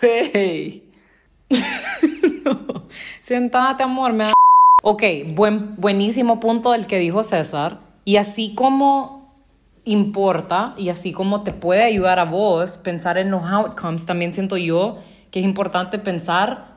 Hey. 0.02 0.90
Sentate, 3.22 3.84
amor, 3.84 4.14
me. 4.14 4.37
Ok, 4.90 5.04
buen, 5.36 5.76
buenísimo 5.76 6.40
punto 6.40 6.74
el 6.74 6.88
que 6.88 6.98
dijo 6.98 7.22
César. 7.22 7.80
Y 8.06 8.16
así 8.16 8.56
como 8.56 9.36
importa 9.84 10.76
y 10.78 10.88
así 10.88 11.12
como 11.12 11.44
te 11.44 11.52
puede 11.52 11.84
ayudar 11.84 12.20
a 12.20 12.24
vos 12.24 12.78
pensar 12.78 13.18
en 13.18 13.30
los 13.30 13.44
outcomes, 13.44 14.06
también 14.06 14.34
siento 14.34 14.56
yo 14.56 15.00
que 15.30 15.42
es 15.42 15.46
importante 15.46 16.00
pensar 16.00 16.68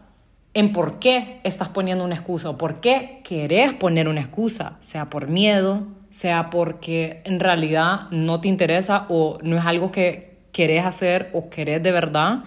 en 0.55 0.73
por 0.73 0.99
qué 0.99 1.38
estás 1.44 1.68
poniendo 1.68 2.03
una 2.03 2.16
excusa 2.16 2.51
o 2.51 2.59
por 2.59 2.81
qué 2.81 3.20
querés 3.23 3.75
poner 3.75 4.09
una 4.09 4.23
excusa, 4.23 4.77
sea 4.81 5.09
por 5.09 5.29
miedo, 5.29 5.87
sea 6.11 6.51
porque 6.51 7.23
en 7.25 7.38
realidad 7.38 8.11
no 8.11 8.40
te 8.40 8.49
interesa 8.49 9.07
o 9.09 9.38
no 9.42 9.57
es 9.57 9.64
algo 9.64 9.92
que 9.92 10.37
querés 10.51 10.85
hacer 10.85 11.31
o 11.33 11.49
querés 11.49 11.81
de 11.81 11.92
verdad, 11.92 12.42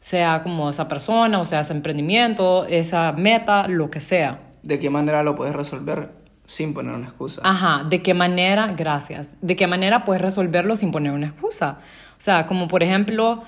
sea 0.00 0.42
como 0.42 0.70
esa 0.70 0.88
persona, 0.88 1.38
o 1.40 1.44
sea 1.44 1.60
ese 1.60 1.74
emprendimiento, 1.74 2.64
esa 2.64 3.12
meta, 3.12 3.68
lo 3.68 3.90
que 3.90 4.00
sea. 4.00 4.53
¿De 4.64 4.78
qué 4.78 4.88
manera 4.88 5.22
lo 5.22 5.36
puedes 5.36 5.54
resolver 5.54 6.08
sin 6.46 6.72
poner 6.72 6.94
una 6.94 7.06
excusa? 7.06 7.42
Ajá, 7.44 7.84
¿de 7.88 8.02
qué 8.02 8.14
manera? 8.14 8.72
Gracias. 8.76 9.30
¿De 9.42 9.56
qué 9.56 9.66
manera 9.66 10.04
puedes 10.04 10.22
resolverlo 10.22 10.74
sin 10.74 10.90
poner 10.90 11.12
una 11.12 11.26
excusa? 11.26 11.78
O 12.12 12.20
sea, 12.20 12.46
como 12.46 12.66
por 12.66 12.82
ejemplo, 12.82 13.42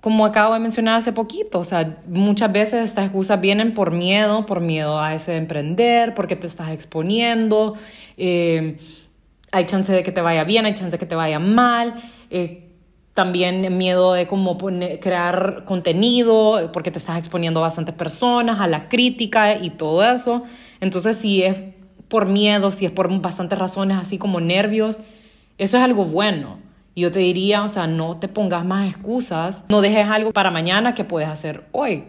como 0.00 0.24
acabo 0.24 0.54
de 0.54 0.60
mencionar 0.60 0.96
hace 0.96 1.12
poquito, 1.12 1.58
o 1.58 1.64
sea, 1.64 1.98
muchas 2.08 2.50
veces 2.50 2.84
estas 2.84 3.04
excusas 3.04 3.38
vienen 3.40 3.74
por 3.74 3.90
miedo, 3.90 4.46
por 4.46 4.60
miedo 4.60 4.98
a 4.98 5.14
ese 5.14 5.36
emprender, 5.36 6.14
porque 6.14 6.36
te 6.36 6.46
estás 6.46 6.70
exponiendo, 6.70 7.74
eh, 8.16 8.78
hay 9.52 9.66
chance 9.66 9.92
de 9.92 10.02
que 10.02 10.10
te 10.10 10.22
vaya 10.22 10.44
bien, 10.44 10.64
hay 10.64 10.72
chance 10.72 10.92
de 10.92 10.98
que 10.98 11.06
te 11.06 11.14
vaya 11.14 11.38
mal, 11.38 12.02
eh, 12.30 12.71
también 13.12 13.76
miedo 13.76 14.14
de 14.14 14.26
cómo 14.26 14.56
crear 14.56 15.64
contenido, 15.64 16.70
porque 16.72 16.90
te 16.90 16.98
estás 16.98 17.18
exponiendo 17.18 17.60
a 17.60 17.64
bastantes 17.64 17.94
personas, 17.94 18.60
a 18.60 18.66
la 18.66 18.88
crítica 18.88 19.56
y 19.56 19.70
todo 19.70 20.02
eso. 20.04 20.44
Entonces, 20.80 21.16
si 21.16 21.42
es 21.42 21.58
por 22.08 22.26
miedo, 22.26 22.70
si 22.70 22.86
es 22.86 22.92
por 22.92 23.08
bastantes 23.20 23.58
razones, 23.58 23.98
así 23.98 24.18
como 24.18 24.40
nervios, 24.40 25.00
eso 25.58 25.76
es 25.76 25.82
algo 25.82 26.04
bueno. 26.04 26.58
Yo 26.94 27.10
te 27.10 27.20
diría, 27.20 27.62
o 27.62 27.68
sea, 27.68 27.86
no 27.86 28.18
te 28.18 28.28
pongas 28.28 28.64
más 28.64 28.88
excusas, 28.88 29.64
no 29.68 29.80
dejes 29.80 30.06
algo 30.08 30.32
para 30.32 30.50
mañana 30.50 30.94
que 30.94 31.04
puedes 31.04 31.28
hacer 31.28 31.66
hoy, 31.72 32.04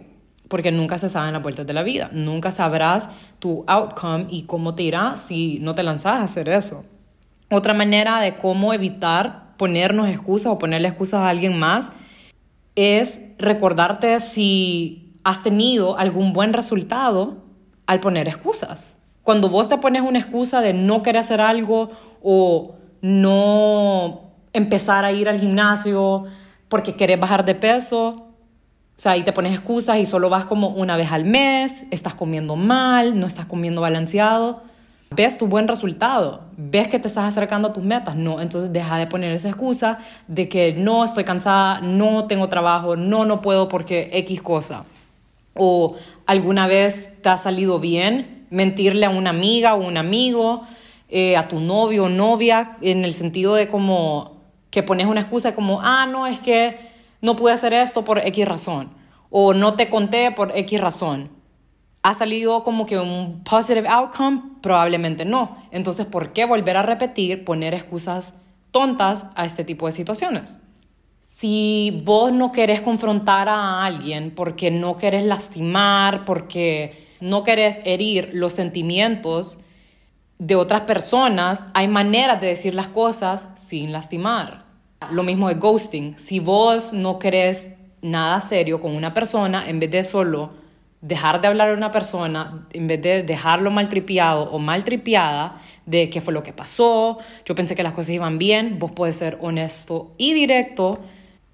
porque 0.48 0.72
nunca 0.72 0.98
se 0.98 1.08
sabe 1.08 1.28
en 1.28 1.34
las 1.34 1.42
vueltas 1.42 1.66
de 1.66 1.72
la 1.72 1.82
vida, 1.82 2.10
nunca 2.12 2.52
sabrás 2.52 3.08
tu 3.38 3.64
outcome 3.66 4.26
y 4.28 4.42
cómo 4.42 4.74
te 4.74 4.82
irá 4.82 5.16
si 5.16 5.58
no 5.60 5.74
te 5.74 5.82
lanzas 5.82 6.20
a 6.20 6.24
hacer 6.24 6.50
eso. 6.50 6.84
Otra 7.50 7.72
manera 7.72 8.20
de 8.20 8.36
cómo 8.36 8.74
evitar 8.74 9.43
ponernos 9.56 10.08
excusas 10.08 10.52
o 10.52 10.58
ponerle 10.58 10.88
excusas 10.88 11.20
a 11.20 11.28
alguien 11.28 11.58
más 11.58 11.92
es 12.76 13.20
recordarte 13.38 14.20
si 14.20 15.14
has 15.24 15.42
tenido 15.42 15.98
algún 15.98 16.32
buen 16.32 16.52
resultado 16.52 17.44
al 17.86 18.00
poner 18.00 18.28
excusas. 18.28 18.98
Cuando 19.22 19.48
vos 19.48 19.68
te 19.68 19.78
pones 19.78 20.02
una 20.02 20.18
excusa 20.18 20.60
de 20.60 20.74
no 20.74 21.02
querer 21.02 21.20
hacer 21.20 21.40
algo 21.40 21.90
o 22.22 22.74
no 23.00 24.32
empezar 24.52 25.04
a 25.04 25.12
ir 25.12 25.28
al 25.28 25.40
gimnasio 25.40 26.24
porque 26.68 26.94
querés 26.94 27.18
bajar 27.18 27.44
de 27.44 27.54
peso. 27.54 28.08
O 28.96 29.00
sea, 29.00 29.12
ahí 29.12 29.22
te 29.22 29.32
pones 29.32 29.54
excusas 29.54 29.98
y 29.98 30.06
solo 30.06 30.28
vas 30.28 30.44
como 30.44 30.68
una 30.68 30.96
vez 30.96 31.10
al 31.10 31.24
mes, 31.24 31.84
estás 31.90 32.14
comiendo 32.14 32.54
mal, 32.56 33.18
no 33.18 33.26
estás 33.26 33.46
comiendo 33.46 33.80
balanceado. 33.80 34.62
Ves 35.14 35.38
tu 35.38 35.46
buen 35.46 35.68
resultado, 35.68 36.42
ves 36.56 36.88
que 36.88 36.98
te 36.98 37.08
estás 37.08 37.24
acercando 37.24 37.68
a 37.68 37.72
tus 37.72 37.84
metas. 37.84 38.16
No, 38.16 38.40
entonces 38.40 38.72
deja 38.72 38.96
de 38.96 39.06
poner 39.06 39.32
esa 39.32 39.48
excusa 39.48 39.98
de 40.28 40.48
que 40.48 40.72
no 40.72 41.04
estoy 41.04 41.24
cansada, 41.24 41.80
no 41.80 42.26
tengo 42.26 42.48
trabajo, 42.48 42.96
no, 42.96 43.24
no 43.24 43.40
puedo 43.40 43.68
porque 43.68 44.10
X 44.12 44.42
cosa. 44.42 44.84
O 45.54 45.96
alguna 46.26 46.66
vez 46.66 47.12
te 47.22 47.28
ha 47.28 47.36
salido 47.36 47.78
bien 47.78 48.46
mentirle 48.50 49.06
a 49.06 49.10
una 49.10 49.30
amiga 49.30 49.74
o 49.74 49.86
un 49.86 49.96
amigo, 49.96 50.62
eh, 51.08 51.36
a 51.36 51.48
tu 51.48 51.60
novio 51.60 52.04
o 52.04 52.08
novia, 52.08 52.76
en 52.80 53.04
el 53.04 53.12
sentido 53.12 53.54
de 53.54 53.68
como 53.68 54.40
que 54.70 54.82
pones 54.82 55.06
una 55.06 55.20
excusa 55.20 55.54
como, 55.54 55.80
ah, 55.82 56.06
no, 56.06 56.26
es 56.26 56.40
que 56.40 56.78
no 57.20 57.36
pude 57.36 57.52
hacer 57.52 57.72
esto 57.72 58.04
por 58.04 58.18
X 58.18 58.46
razón, 58.46 58.90
o 59.30 59.54
no 59.54 59.74
te 59.74 59.88
conté 59.88 60.32
por 60.32 60.56
X 60.56 60.80
razón. 60.80 61.30
¿Ha 62.04 62.12
salido 62.12 62.62
como 62.64 62.84
que 62.84 62.98
un 62.98 63.42
positive 63.44 63.88
outcome? 63.88 64.42
Probablemente 64.60 65.24
no. 65.24 65.56
Entonces, 65.70 66.04
¿por 66.04 66.34
qué 66.34 66.44
volver 66.44 66.76
a 66.76 66.82
repetir, 66.82 67.46
poner 67.46 67.72
excusas 67.72 68.42
tontas 68.72 69.28
a 69.36 69.46
este 69.46 69.64
tipo 69.64 69.86
de 69.86 69.92
situaciones? 69.92 70.62
Si 71.22 72.02
vos 72.04 72.30
no 72.30 72.52
querés 72.52 72.82
confrontar 72.82 73.48
a 73.48 73.86
alguien 73.86 74.34
porque 74.34 74.70
no 74.70 74.98
querés 74.98 75.24
lastimar, 75.24 76.26
porque 76.26 77.08
no 77.20 77.42
querés 77.42 77.80
herir 77.86 78.32
los 78.34 78.52
sentimientos 78.52 79.60
de 80.38 80.56
otras 80.56 80.82
personas, 80.82 81.68
hay 81.72 81.88
maneras 81.88 82.38
de 82.38 82.48
decir 82.48 82.74
las 82.74 82.88
cosas 82.88 83.48
sin 83.54 83.92
lastimar. 83.92 84.66
Lo 85.10 85.22
mismo 85.22 85.48
de 85.48 85.54
ghosting. 85.54 86.18
Si 86.18 86.38
vos 86.38 86.92
no 86.92 87.18
querés 87.18 87.78
nada 88.02 88.40
serio 88.40 88.78
con 88.82 88.94
una 88.94 89.14
persona, 89.14 89.66
en 89.66 89.80
vez 89.80 89.90
de 89.90 90.04
solo 90.04 90.63
dejar 91.04 91.42
de 91.42 91.48
hablar 91.48 91.68
a 91.68 91.74
una 91.74 91.90
persona, 91.90 92.66
en 92.72 92.86
vez 92.86 93.02
de 93.02 93.22
dejarlo 93.22 93.70
maltripiado 93.70 94.50
o 94.50 94.58
maltripiada 94.58 95.60
de 95.84 96.08
qué 96.08 96.22
fue 96.22 96.32
lo 96.32 96.42
que 96.42 96.54
pasó, 96.54 97.18
yo 97.44 97.54
pensé 97.54 97.74
que 97.74 97.82
las 97.82 97.92
cosas 97.92 98.14
iban 98.14 98.38
bien, 98.38 98.78
vos 98.78 98.90
puedes 98.92 99.16
ser 99.16 99.36
honesto 99.42 100.12
y 100.16 100.32
directo, 100.32 100.98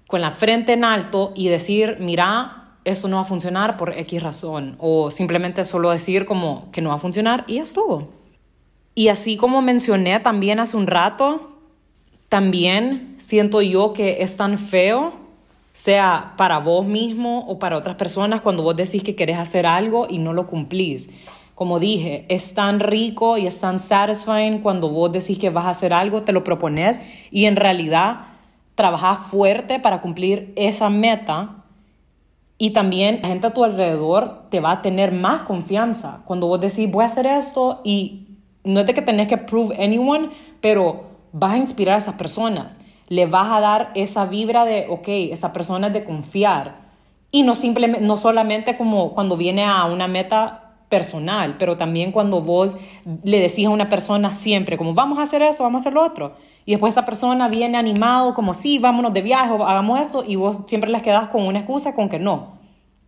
con 0.07 0.21
la 0.21 0.31
frente 0.31 0.71
en 0.71 0.85
alto 0.85 1.33
y 1.35 1.49
decir, 1.49 1.97
mira, 1.99 2.75
eso 2.85 3.09
no 3.09 3.17
va 3.17 3.23
a 3.23 3.25
funcionar 3.25 3.75
por 3.75 3.91
X 3.91 4.23
razón, 4.23 4.77
o 4.79 5.11
simplemente 5.11 5.65
solo 5.65 5.89
decir 5.89 6.25
como 6.25 6.71
que 6.71 6.81
no 6.81 6.89
va 6.89 6.95
a 6.95 6.99
funcionar 6.99 7.43
y 7.45 7.55
ya 7.55 7.63
estuvo. 7.63 8.07
Y 8.95 9.09
así 9.09 9.35
como 9.35 9.61
mencioné 9.61 10.21
también 10.21 10.61
hace 10.61 10.77
un 10.77 10.87
rato, 10.87 11.57
también 12.29 13.15
siento 13.17 13.61
yo 13.61 13.91
que 13.91 14.21
es 14.21 14.37
tan 14.37 14.57
feo, 14.57 15.13
sea 15.73 16.33
para 16.37 16.59
vos 16.59 16.85
mismo 16.85 17.45
o 17.47 17.59
para 17.59 17.77
otras 17.77 17.95
personas, 17.95 18.41
cuando 18.41 18.63
vos 18.63 18.75
decís 18.75 19.03
que 19.03 19.15
querés 19.15 19.37
hacer 19.37 19.65
algo 19.65 20.07
y 20.09 20.17
no 20.17 20.33
lo 20.33 20.47
cumplís. 20.47 21.09
Como 21.55 21.79
dije, 21.79 22.25
es 22.29 22.53
tan 22.53 22.79
rico 22.79 23.37
y 23.37 23.45
es 23.45 23.59
tan 23.59 23.79
satisfying 23.79 24.61
cuando 24.61 24.89
vos 24.89 25.11
decís 25.11 25.37
que 25.37 25.49
vas 25.49 25.65
a 25.65 25.69
hacer 25.69 25.93
algo, 25.93 26.23
te 26.23 26.31
lo 26.31 26.43
propones 26.43 26.99
y 27.29 27.45
en 27.45 27.55
realidad 27.55 28.21
trabajás 28.75 29.19
fuerte 29.19 29.79
para 29.79 30.01
cumplir 30.01 30.53
esa 30.55 30.89
meta. 30.89 31.63
Y 32.57 32.71
también 32.71 33.19
la 33.21 33.29
gente 33.29 33.47
a 33.47 33.53
tu 33.53 33.63
alrededor 33.63 34.49
te 34.49 34.59
va 34.59 34.71
a 34.71 34.81
tener 34.81 35.11
más 35.11 35.41
confianza. 35.41 36.21
Cuando 36.25 36.47
vos 36.47 36.59
decís, 36.59 36.89
voy 36.89 37.03
a 37.03 37.07
hacer 37.07 37.25
esto 37.25 37.81
y 37.83 38.37
no 38.63 38.79
es 38.79 38.85
de 38.85 38.93
que 38.93 39.01
tenés 39.01 39.27
que 39.27 39.37
prove 39.37 39.83
anyone, 39.83 40.29
pero 40.61 41.11
vas 41.31 41.53
a 41.53 41.57
inspirar 41.57 41.95
a 41.95 41.97
esas 41.97 42.15
personas, 42.15 42.79
le 43.11 43.25
vas 43.25 43.51
a 43.51 43.59
dar 43.59 43.91
esa 43.93 44.25
vibra 44.25 44.63
de, 44.63 44.85
ok, 44.89 45.05
esa 45.33 45.51
persona 45.51 45.87
es 45.87 45.93
de 45.93 46.05
confiar. 46.05 46.75
Y 47.29 47.43
no, 47.43 47.55
simplemente, 47.55 48.05
no 48.05 48.15
solamente 48.15 48.77
como 48.77 49.11
cuando 49.11 49.35
viene 49.35 49.65
a 49.65 49.83
una 49.83 50.07
meta 50.07 50.75
personal, 50.87 51.57
pero 51.59 51.75
también 51.75 52.13
cuando 52.13 52.39
vos 52.39 52.77
le 53.25 53.39
decís 53.39 53.65
a 53.67 53.69
una 53.69 53.89
persona 53.89 54.31
siempre, 54.31 54.77
como 54.77 54.93
vamos 54.93 55.19
a 55.19 55.23
hacer 55.23 55.41
eso, 55.41 55.63
vamos 55.63 55.81
a 55.81 55.83
hacer 55.83 55.93
lo 55.93 56.05
otro. 56.05 56.35
Y 56.63 56.71
después 56.71 56.93
esa 56.93 57.03
persona 57.03 57.49
viene 57.49 57.77
animado, 57.77 58.33
como 58.33 58.53
sí, 58.53 58.79
vámonos 58.79 59.11
de 59.11 59.21
viaje, 59.21 59.53
hagamos 59.55 59.99
eso, 59.99 60.23
y 60.25 60.37
vos 60.37 60.61
siempre 60.65 60.89
les 60.89 61.01
quedas 61.01 61.27
con 61.27 61.45
una 61.45 61.59
excusa 61.59 61.93
con 61.93 62.07
que 62.07 62.17
no. 62.17 62.59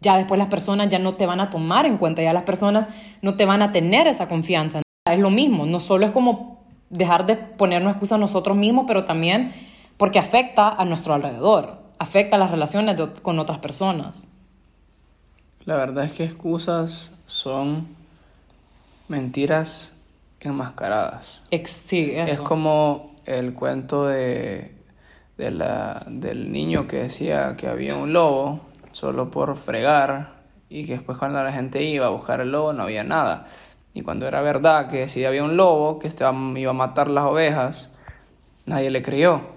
Ya 0.01 0.17
después 0.17 0.37
las 0.37 0.49
personas 0.49 0.89
ya 0.89 0.99
no 0.99 1.15
te 1.15 1.25
van 1.25 1.39
a 1.39 1.49
tomar 1.49 1.85
en 1.85 1.95
cuenta, 1.95 2.21
ya 2.21 2.33
las 2.33 2.43
personas 2.43 2.89
no 3.21 3.37
te 3.37 3.45
van 3.45 3.61
a 3.61 3.71
tener 3.71 4.07
esa 4.07 4.27
confianza. 4.27 4.81
Es 5.09 5.19
lo 5.19 5.29
mismo, 5.29 5.65
no 5.65 5.79
solo 5.79 6.05
es 6.05 6.11
como 6.11 6.59
dejar 6.89 7.25
de 7.25 7.37
ponernos 7.37 7.91
excusas 7.91 8.19
nosotros 8.19 8.57
mismos, 8.57 8.83
pero 8.85 9.05
también 9.05 9.53
porque 10.03 10.19
afecta 10.19 10.67
a 10.67 10.83
nuestro 10.83 11.13
alrededor, 11.13 11.77
afecta 11.97 12.37
las 12.37 12.51
relaciones 12.51 13.01
con 13.21 13.39
otras 13.39 13.59
personas. 13.59 14.27
La 15.63 15.77
verdad 15.77 16.03
es 16.03 16.11
que 16.11 16.25
excusas 16.25 17.15
son 17.25 17.87
mentiras 19.07 19.95
enmascaradas. 20.41 21.41
sí, 21.63 22.11
eso. 22.13 22.33
Es 22.33 22.39
como 22.41 23.15
el 23.25 23.53
cuento 23.53 24.07
de, 24.07 24.75
de 25.37 25.51
la, 25.51 26.03
del 26.05 26.51
niño 26.51 26.85
que 26.85 26.97
decía 26.97 27.55
que 27.55 27.69
había 27.69 27.95
un 27.95 28.11
lobo 28.11 28.59
solo 28.91 29.31
por 29.31 29.55
fregar 29.55 30.33
y 30.67 30.83
que 30.83 30.95
después 30.95 31.17
cuando 31.17 31.41
la 31.41 31.53
gente 31.53 31.81
iba 31.81 32.07
a 32.07 32.09
buscar 32.09 32.41
el 32.41 32.51
lobo 32.51 32.73
no 32.73 32.83
había 32.83 33.05
nada. 33.05 33.47
Y 33.93 34.01
cuando 34.01 34.27
era 34.27 34.41
verdad 34.41 34.89
que 34.89 35.07
si 35.07 35.23
había 35.23 35.45
un 35.45 35.55
lobo 35.55 35.97
que 35.97 36.09
iba 36.09 36.71
a 36.71 36.73
matar 36.73 37.09
las 37.09 37.23
ovejas, 37.23 37.95
nadie 38.65 38.91
le 38.91 39.01
creyó. 39.01 39.52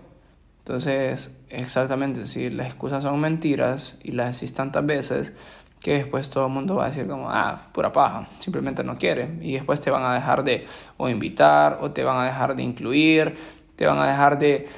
Entonces, 0.66 1.40
exactamente, 1.48 2.26
si 2.26 2.50
las 2.50 2.66
excusas 2.66 3.04
son 3.04 3.20
mentiras 3.20 4.00
y 4.02 4.10
las 4.10 4.32
decís 4.32 4.52
tantas 4.52 4.84
veces, 4.84 5.32
que 5.80 5.92
después 5.92 6.28
todo 6.28 6.46
el 6.46 6.52
mundo 6.52 6.74
va 6.74 6.86
a 6.86 6.88
decir 6.88 7.06
como, 7.06 7.30
ah, 7.30 7.68
pura 7.70 7.92
paja, 7.92 8.26
simplemente 8.40 8.82
no 8.82 8.96
quiere. 8.96 9.30
Y 9.42 9.52
después 9.52 9.80
te 9.80 9.92
van 9.92 10.02
a 10.04 10.12
dejar 10.12 10.42
de 10.42 10.66
o 10.96 11.08
invitar, 11.08 11.78
o 11.80 11.92
te 11.92 12.02
van 12.02 12.16
a 12.16 12.24
dejar 12.24 12.56
de 12.56 12.64
incluir, 12.64 13.36
te 13.76 13.86
van 13.86 14.00
a 14.00 14.08
dejar 14.08 14.40
de 14.40 14.68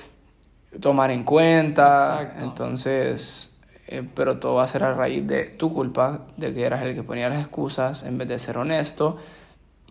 tomar 0.78 1.10
en 1.10 1.24
cuenta. 1.24 2.36
Entonces, 2.38 3.58
eh, 3.86 4.06
pero 4.14 4.38
todo 4.38 4.56
va 4.56 4.64
a 4.64 4.66
ser 4.66 4.84
a 4.84 4.92
raíz 4.92 5.26
de 5.26 5.44
tu 5.44 5.72
culpa, 5.72 6.26
de 6.36 6.52
que 6.52 6.66
eras 6.66 6.82
el 6.82 6.94
que 6.94 7.02
ponía 7.02 7.30
las 7.30 7.40
excusas 7.40 8.02
en 8.02 8.18
vez 8.18 8.28
de 8.28 8.38
ser 8.38 8.58
honesto. 8.58 9.16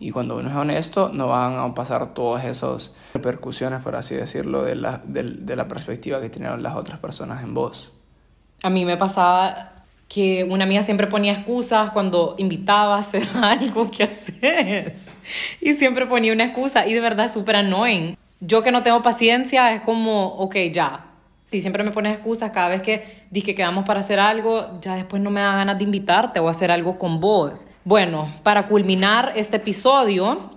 Y 0.00 0.12
cuando 0.12 0.36
uno 0.36 0.48
es 0.48 0.54
honesto, 0.54 1.10
no 1.12 1.28
van 1.28 1.58
a 1.58 1.74
pasar 1.74 2.14
todas 2.14 2.44
esas 2.44 2.94
repercusiones, 3.14 3.82
por 3.82 3.96
así 3.96 4.14
decirlo, 4.14 4.62
de 4.62 4.76
la, 4.76 5.02
de, 5.04 5.56
la 5.56 5.66
perspectiva 5.66 6.20
que 6.20 6.30
tienen 6.30 6.62
las 6.62 6.76
otras 6.76 7.00
personas 7.00 7.42
en 7.42 7.54
vos. 7.54 7.92
A 8.62 8.70
mí 8.70 8.84
me 8.84 8.96
pasaba 8.96 9.72
que 10.08 10.44
una 10.44 10.64
amiga 10.64 10.82
siempre 10.82 11.08
ponía 11.08 11.32
excusas 11.32 11.90
cuando 11.90 12.36
invitaba 12.38 12.96
a 12.96 12.98
hacer 13.00 13.28
algo 13.42 13.90
que 13.90 14.04
haces. 14.04 15.08
Y 15.60 15.74
siempre 15.74 16.06
ponía 16.06 16.32
una 16.32 16.44
excusa 16.44 16.86
y 16.86 16.94
de 16.94 17.00
verdad 17.00 17.26
es 17.26 17.32
súper 17.32 17.56
annoying. 17.56 18.16
Yo 18.40 18.62
que 18.62 18.70
no 18.70 18.84
tengo 18.84 19.02
paciencia 19.02 19.74
es 19.74 19.80
como, 19.80 20.28
ok, 20.34 20.56
ya, 20.72 21.07
si 21.48 21.62
siempre 21.62 21.82
me 21.82 21.90
pones 21.90 22.12
excusas 22.12 22.50
cada 22.50 22.68
vez 22.68 22.82
que 22.82 23.24
dices 23.30 23.46
que 23.46 23.54
quedamos 23.54 23.86
para 23.86 24.00
hacer 24.00 24.20
algo, 24.20 24.78
ya 24.82 24.94
después 24.96 25.22
no 25.22 25.30
me 25.30 25.40
da 25.40 25.56
ganas 25.56 25.78
de 25.78 25.84
invitarte 25.84 26.40
o 26.40 26.48
hacer 26.48 26.70
algo 26.70 26.98
con 26.98 27.20
vos. 27.20 27.68
Bueno, 27.84 28.34
para 28.42 28.66
culminar 28.66 29.32
este 29.34 29.56
episodio, 29.56 30.50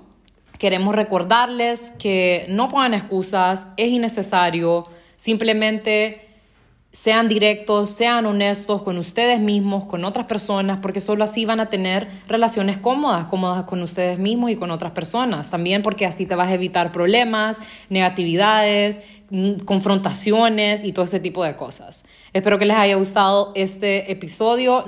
queremos 0.60 0.93
recordarles 0.93 1.93
que 1.97 2.45
no 2.49 2.67
pongan 2.67 2.93
excusas, 2.93 3.69
es 3.77 3.88
innecesario, 3.88 4.86
simplemente 5.15 6.27
sean 6.91 7.27
directos, 7.30 7.89
sean 7.89 8.25
honestos 8.25 8.84
con 8.84 8.97
ustedes 8.97 9.39
mismos, 9.39 9.86
con 9.86 10.04
otras 10.04 10.25
personas, 10.25 10.80
porque 10.82 10.99
solo 10.99 11.23
así 11.23 11.45
van 11.45 11.62
a 11.62 11.69
tener 11.69 12.10
relaciones 12.27 12.77
cómodas, 12.77 13.27
cómodas 13.27 13.63
con 13.63 13.82
ustedes 13.82 14.19
mismos 14.19 14.51
y 14.51 14.58
con 14.58 14.71
otras 14.71 14.91
personas. 14.91 15.49
También 15.49 15.84
porque 15.84 16.06
así 16.06 16.25
te 16.25 16.36
vas 16.36 16.49
a 16.49 16.54
evitar 16.54 16.91
problemas, 16.91 17.60
negatividades, 17.89 18.99
mm, 19.30 19.60
confrontaciones 19.60 20.84
y 20.84 20.91
todo 20.91 21.06
ese 21.06 21.21
tipo 21.21 21.45
de 21.45 21.56
cosas. 21.56 22.06
Espero 22.34 22.60
que 22.60 22.65
les 22.65 22.77
haya 22.77 22.95
gustado 22.95 23.54
este 23.56 24.12
episodio. 24.12 24.86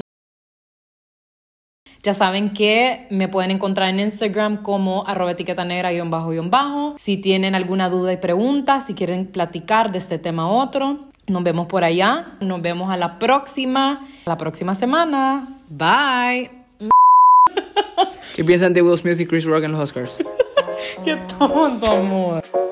Ya 2.01 2.13
saben 2.13 2.53
que 2.53 3.07
me 3.11 3.29
pueden 3.29 3.49
encontrar 3.49 3.87
en 3.87 4.01
Instagram 4.01 4.61
como 4.61 5.07
arroba 5.07 5.31
etiqueta 5.31 5.63
negra 5.63 5.89
bajo 6.03 6.33
bajo. 6.49 6.95
Si 6.97 7.15
tienen 7.15 7.55
alguna 7.55 7.89
duda 7.89 8.11
y 8.11 8.17
pregunta, 8.17 8.81
si 8.81 8.93
quieren 8.93 9.27
platicar 9.27 9.93
de 9.93 9.99
este 9.99 10.19
tema 10.19 10.51
u 10.51 10.59
otro, 10.59 11.12
nos 11.27 11.43
vemos 11.43 11.67
por 11.67 11.83
allá. 11.83 12.37
Nos 12.41 12.61
vemos 12.61 12.91
a 12.91 12.97
la 12.97 13.19
próxima, 13.19 14.05
la 14.25 14.37
próxima 14.37 14.75
semana. 14.75 15.47
Bye. 15.69 16.51
¿Qué 18.35 18.43
piensan 18.43 18.73
de 18.73 18.81
Will 18.81 18.97
Smith 18.97 19.19
y 19.19 19.27
Chris 19.27 19.45
Rock 19.45 19.63
en 19.63 19.73
los 19.73 19.81
Oscars? 19.81 20.17
Qué 21.05 21.15
tonto, 21.37 21.91
amor. 21.91 22.62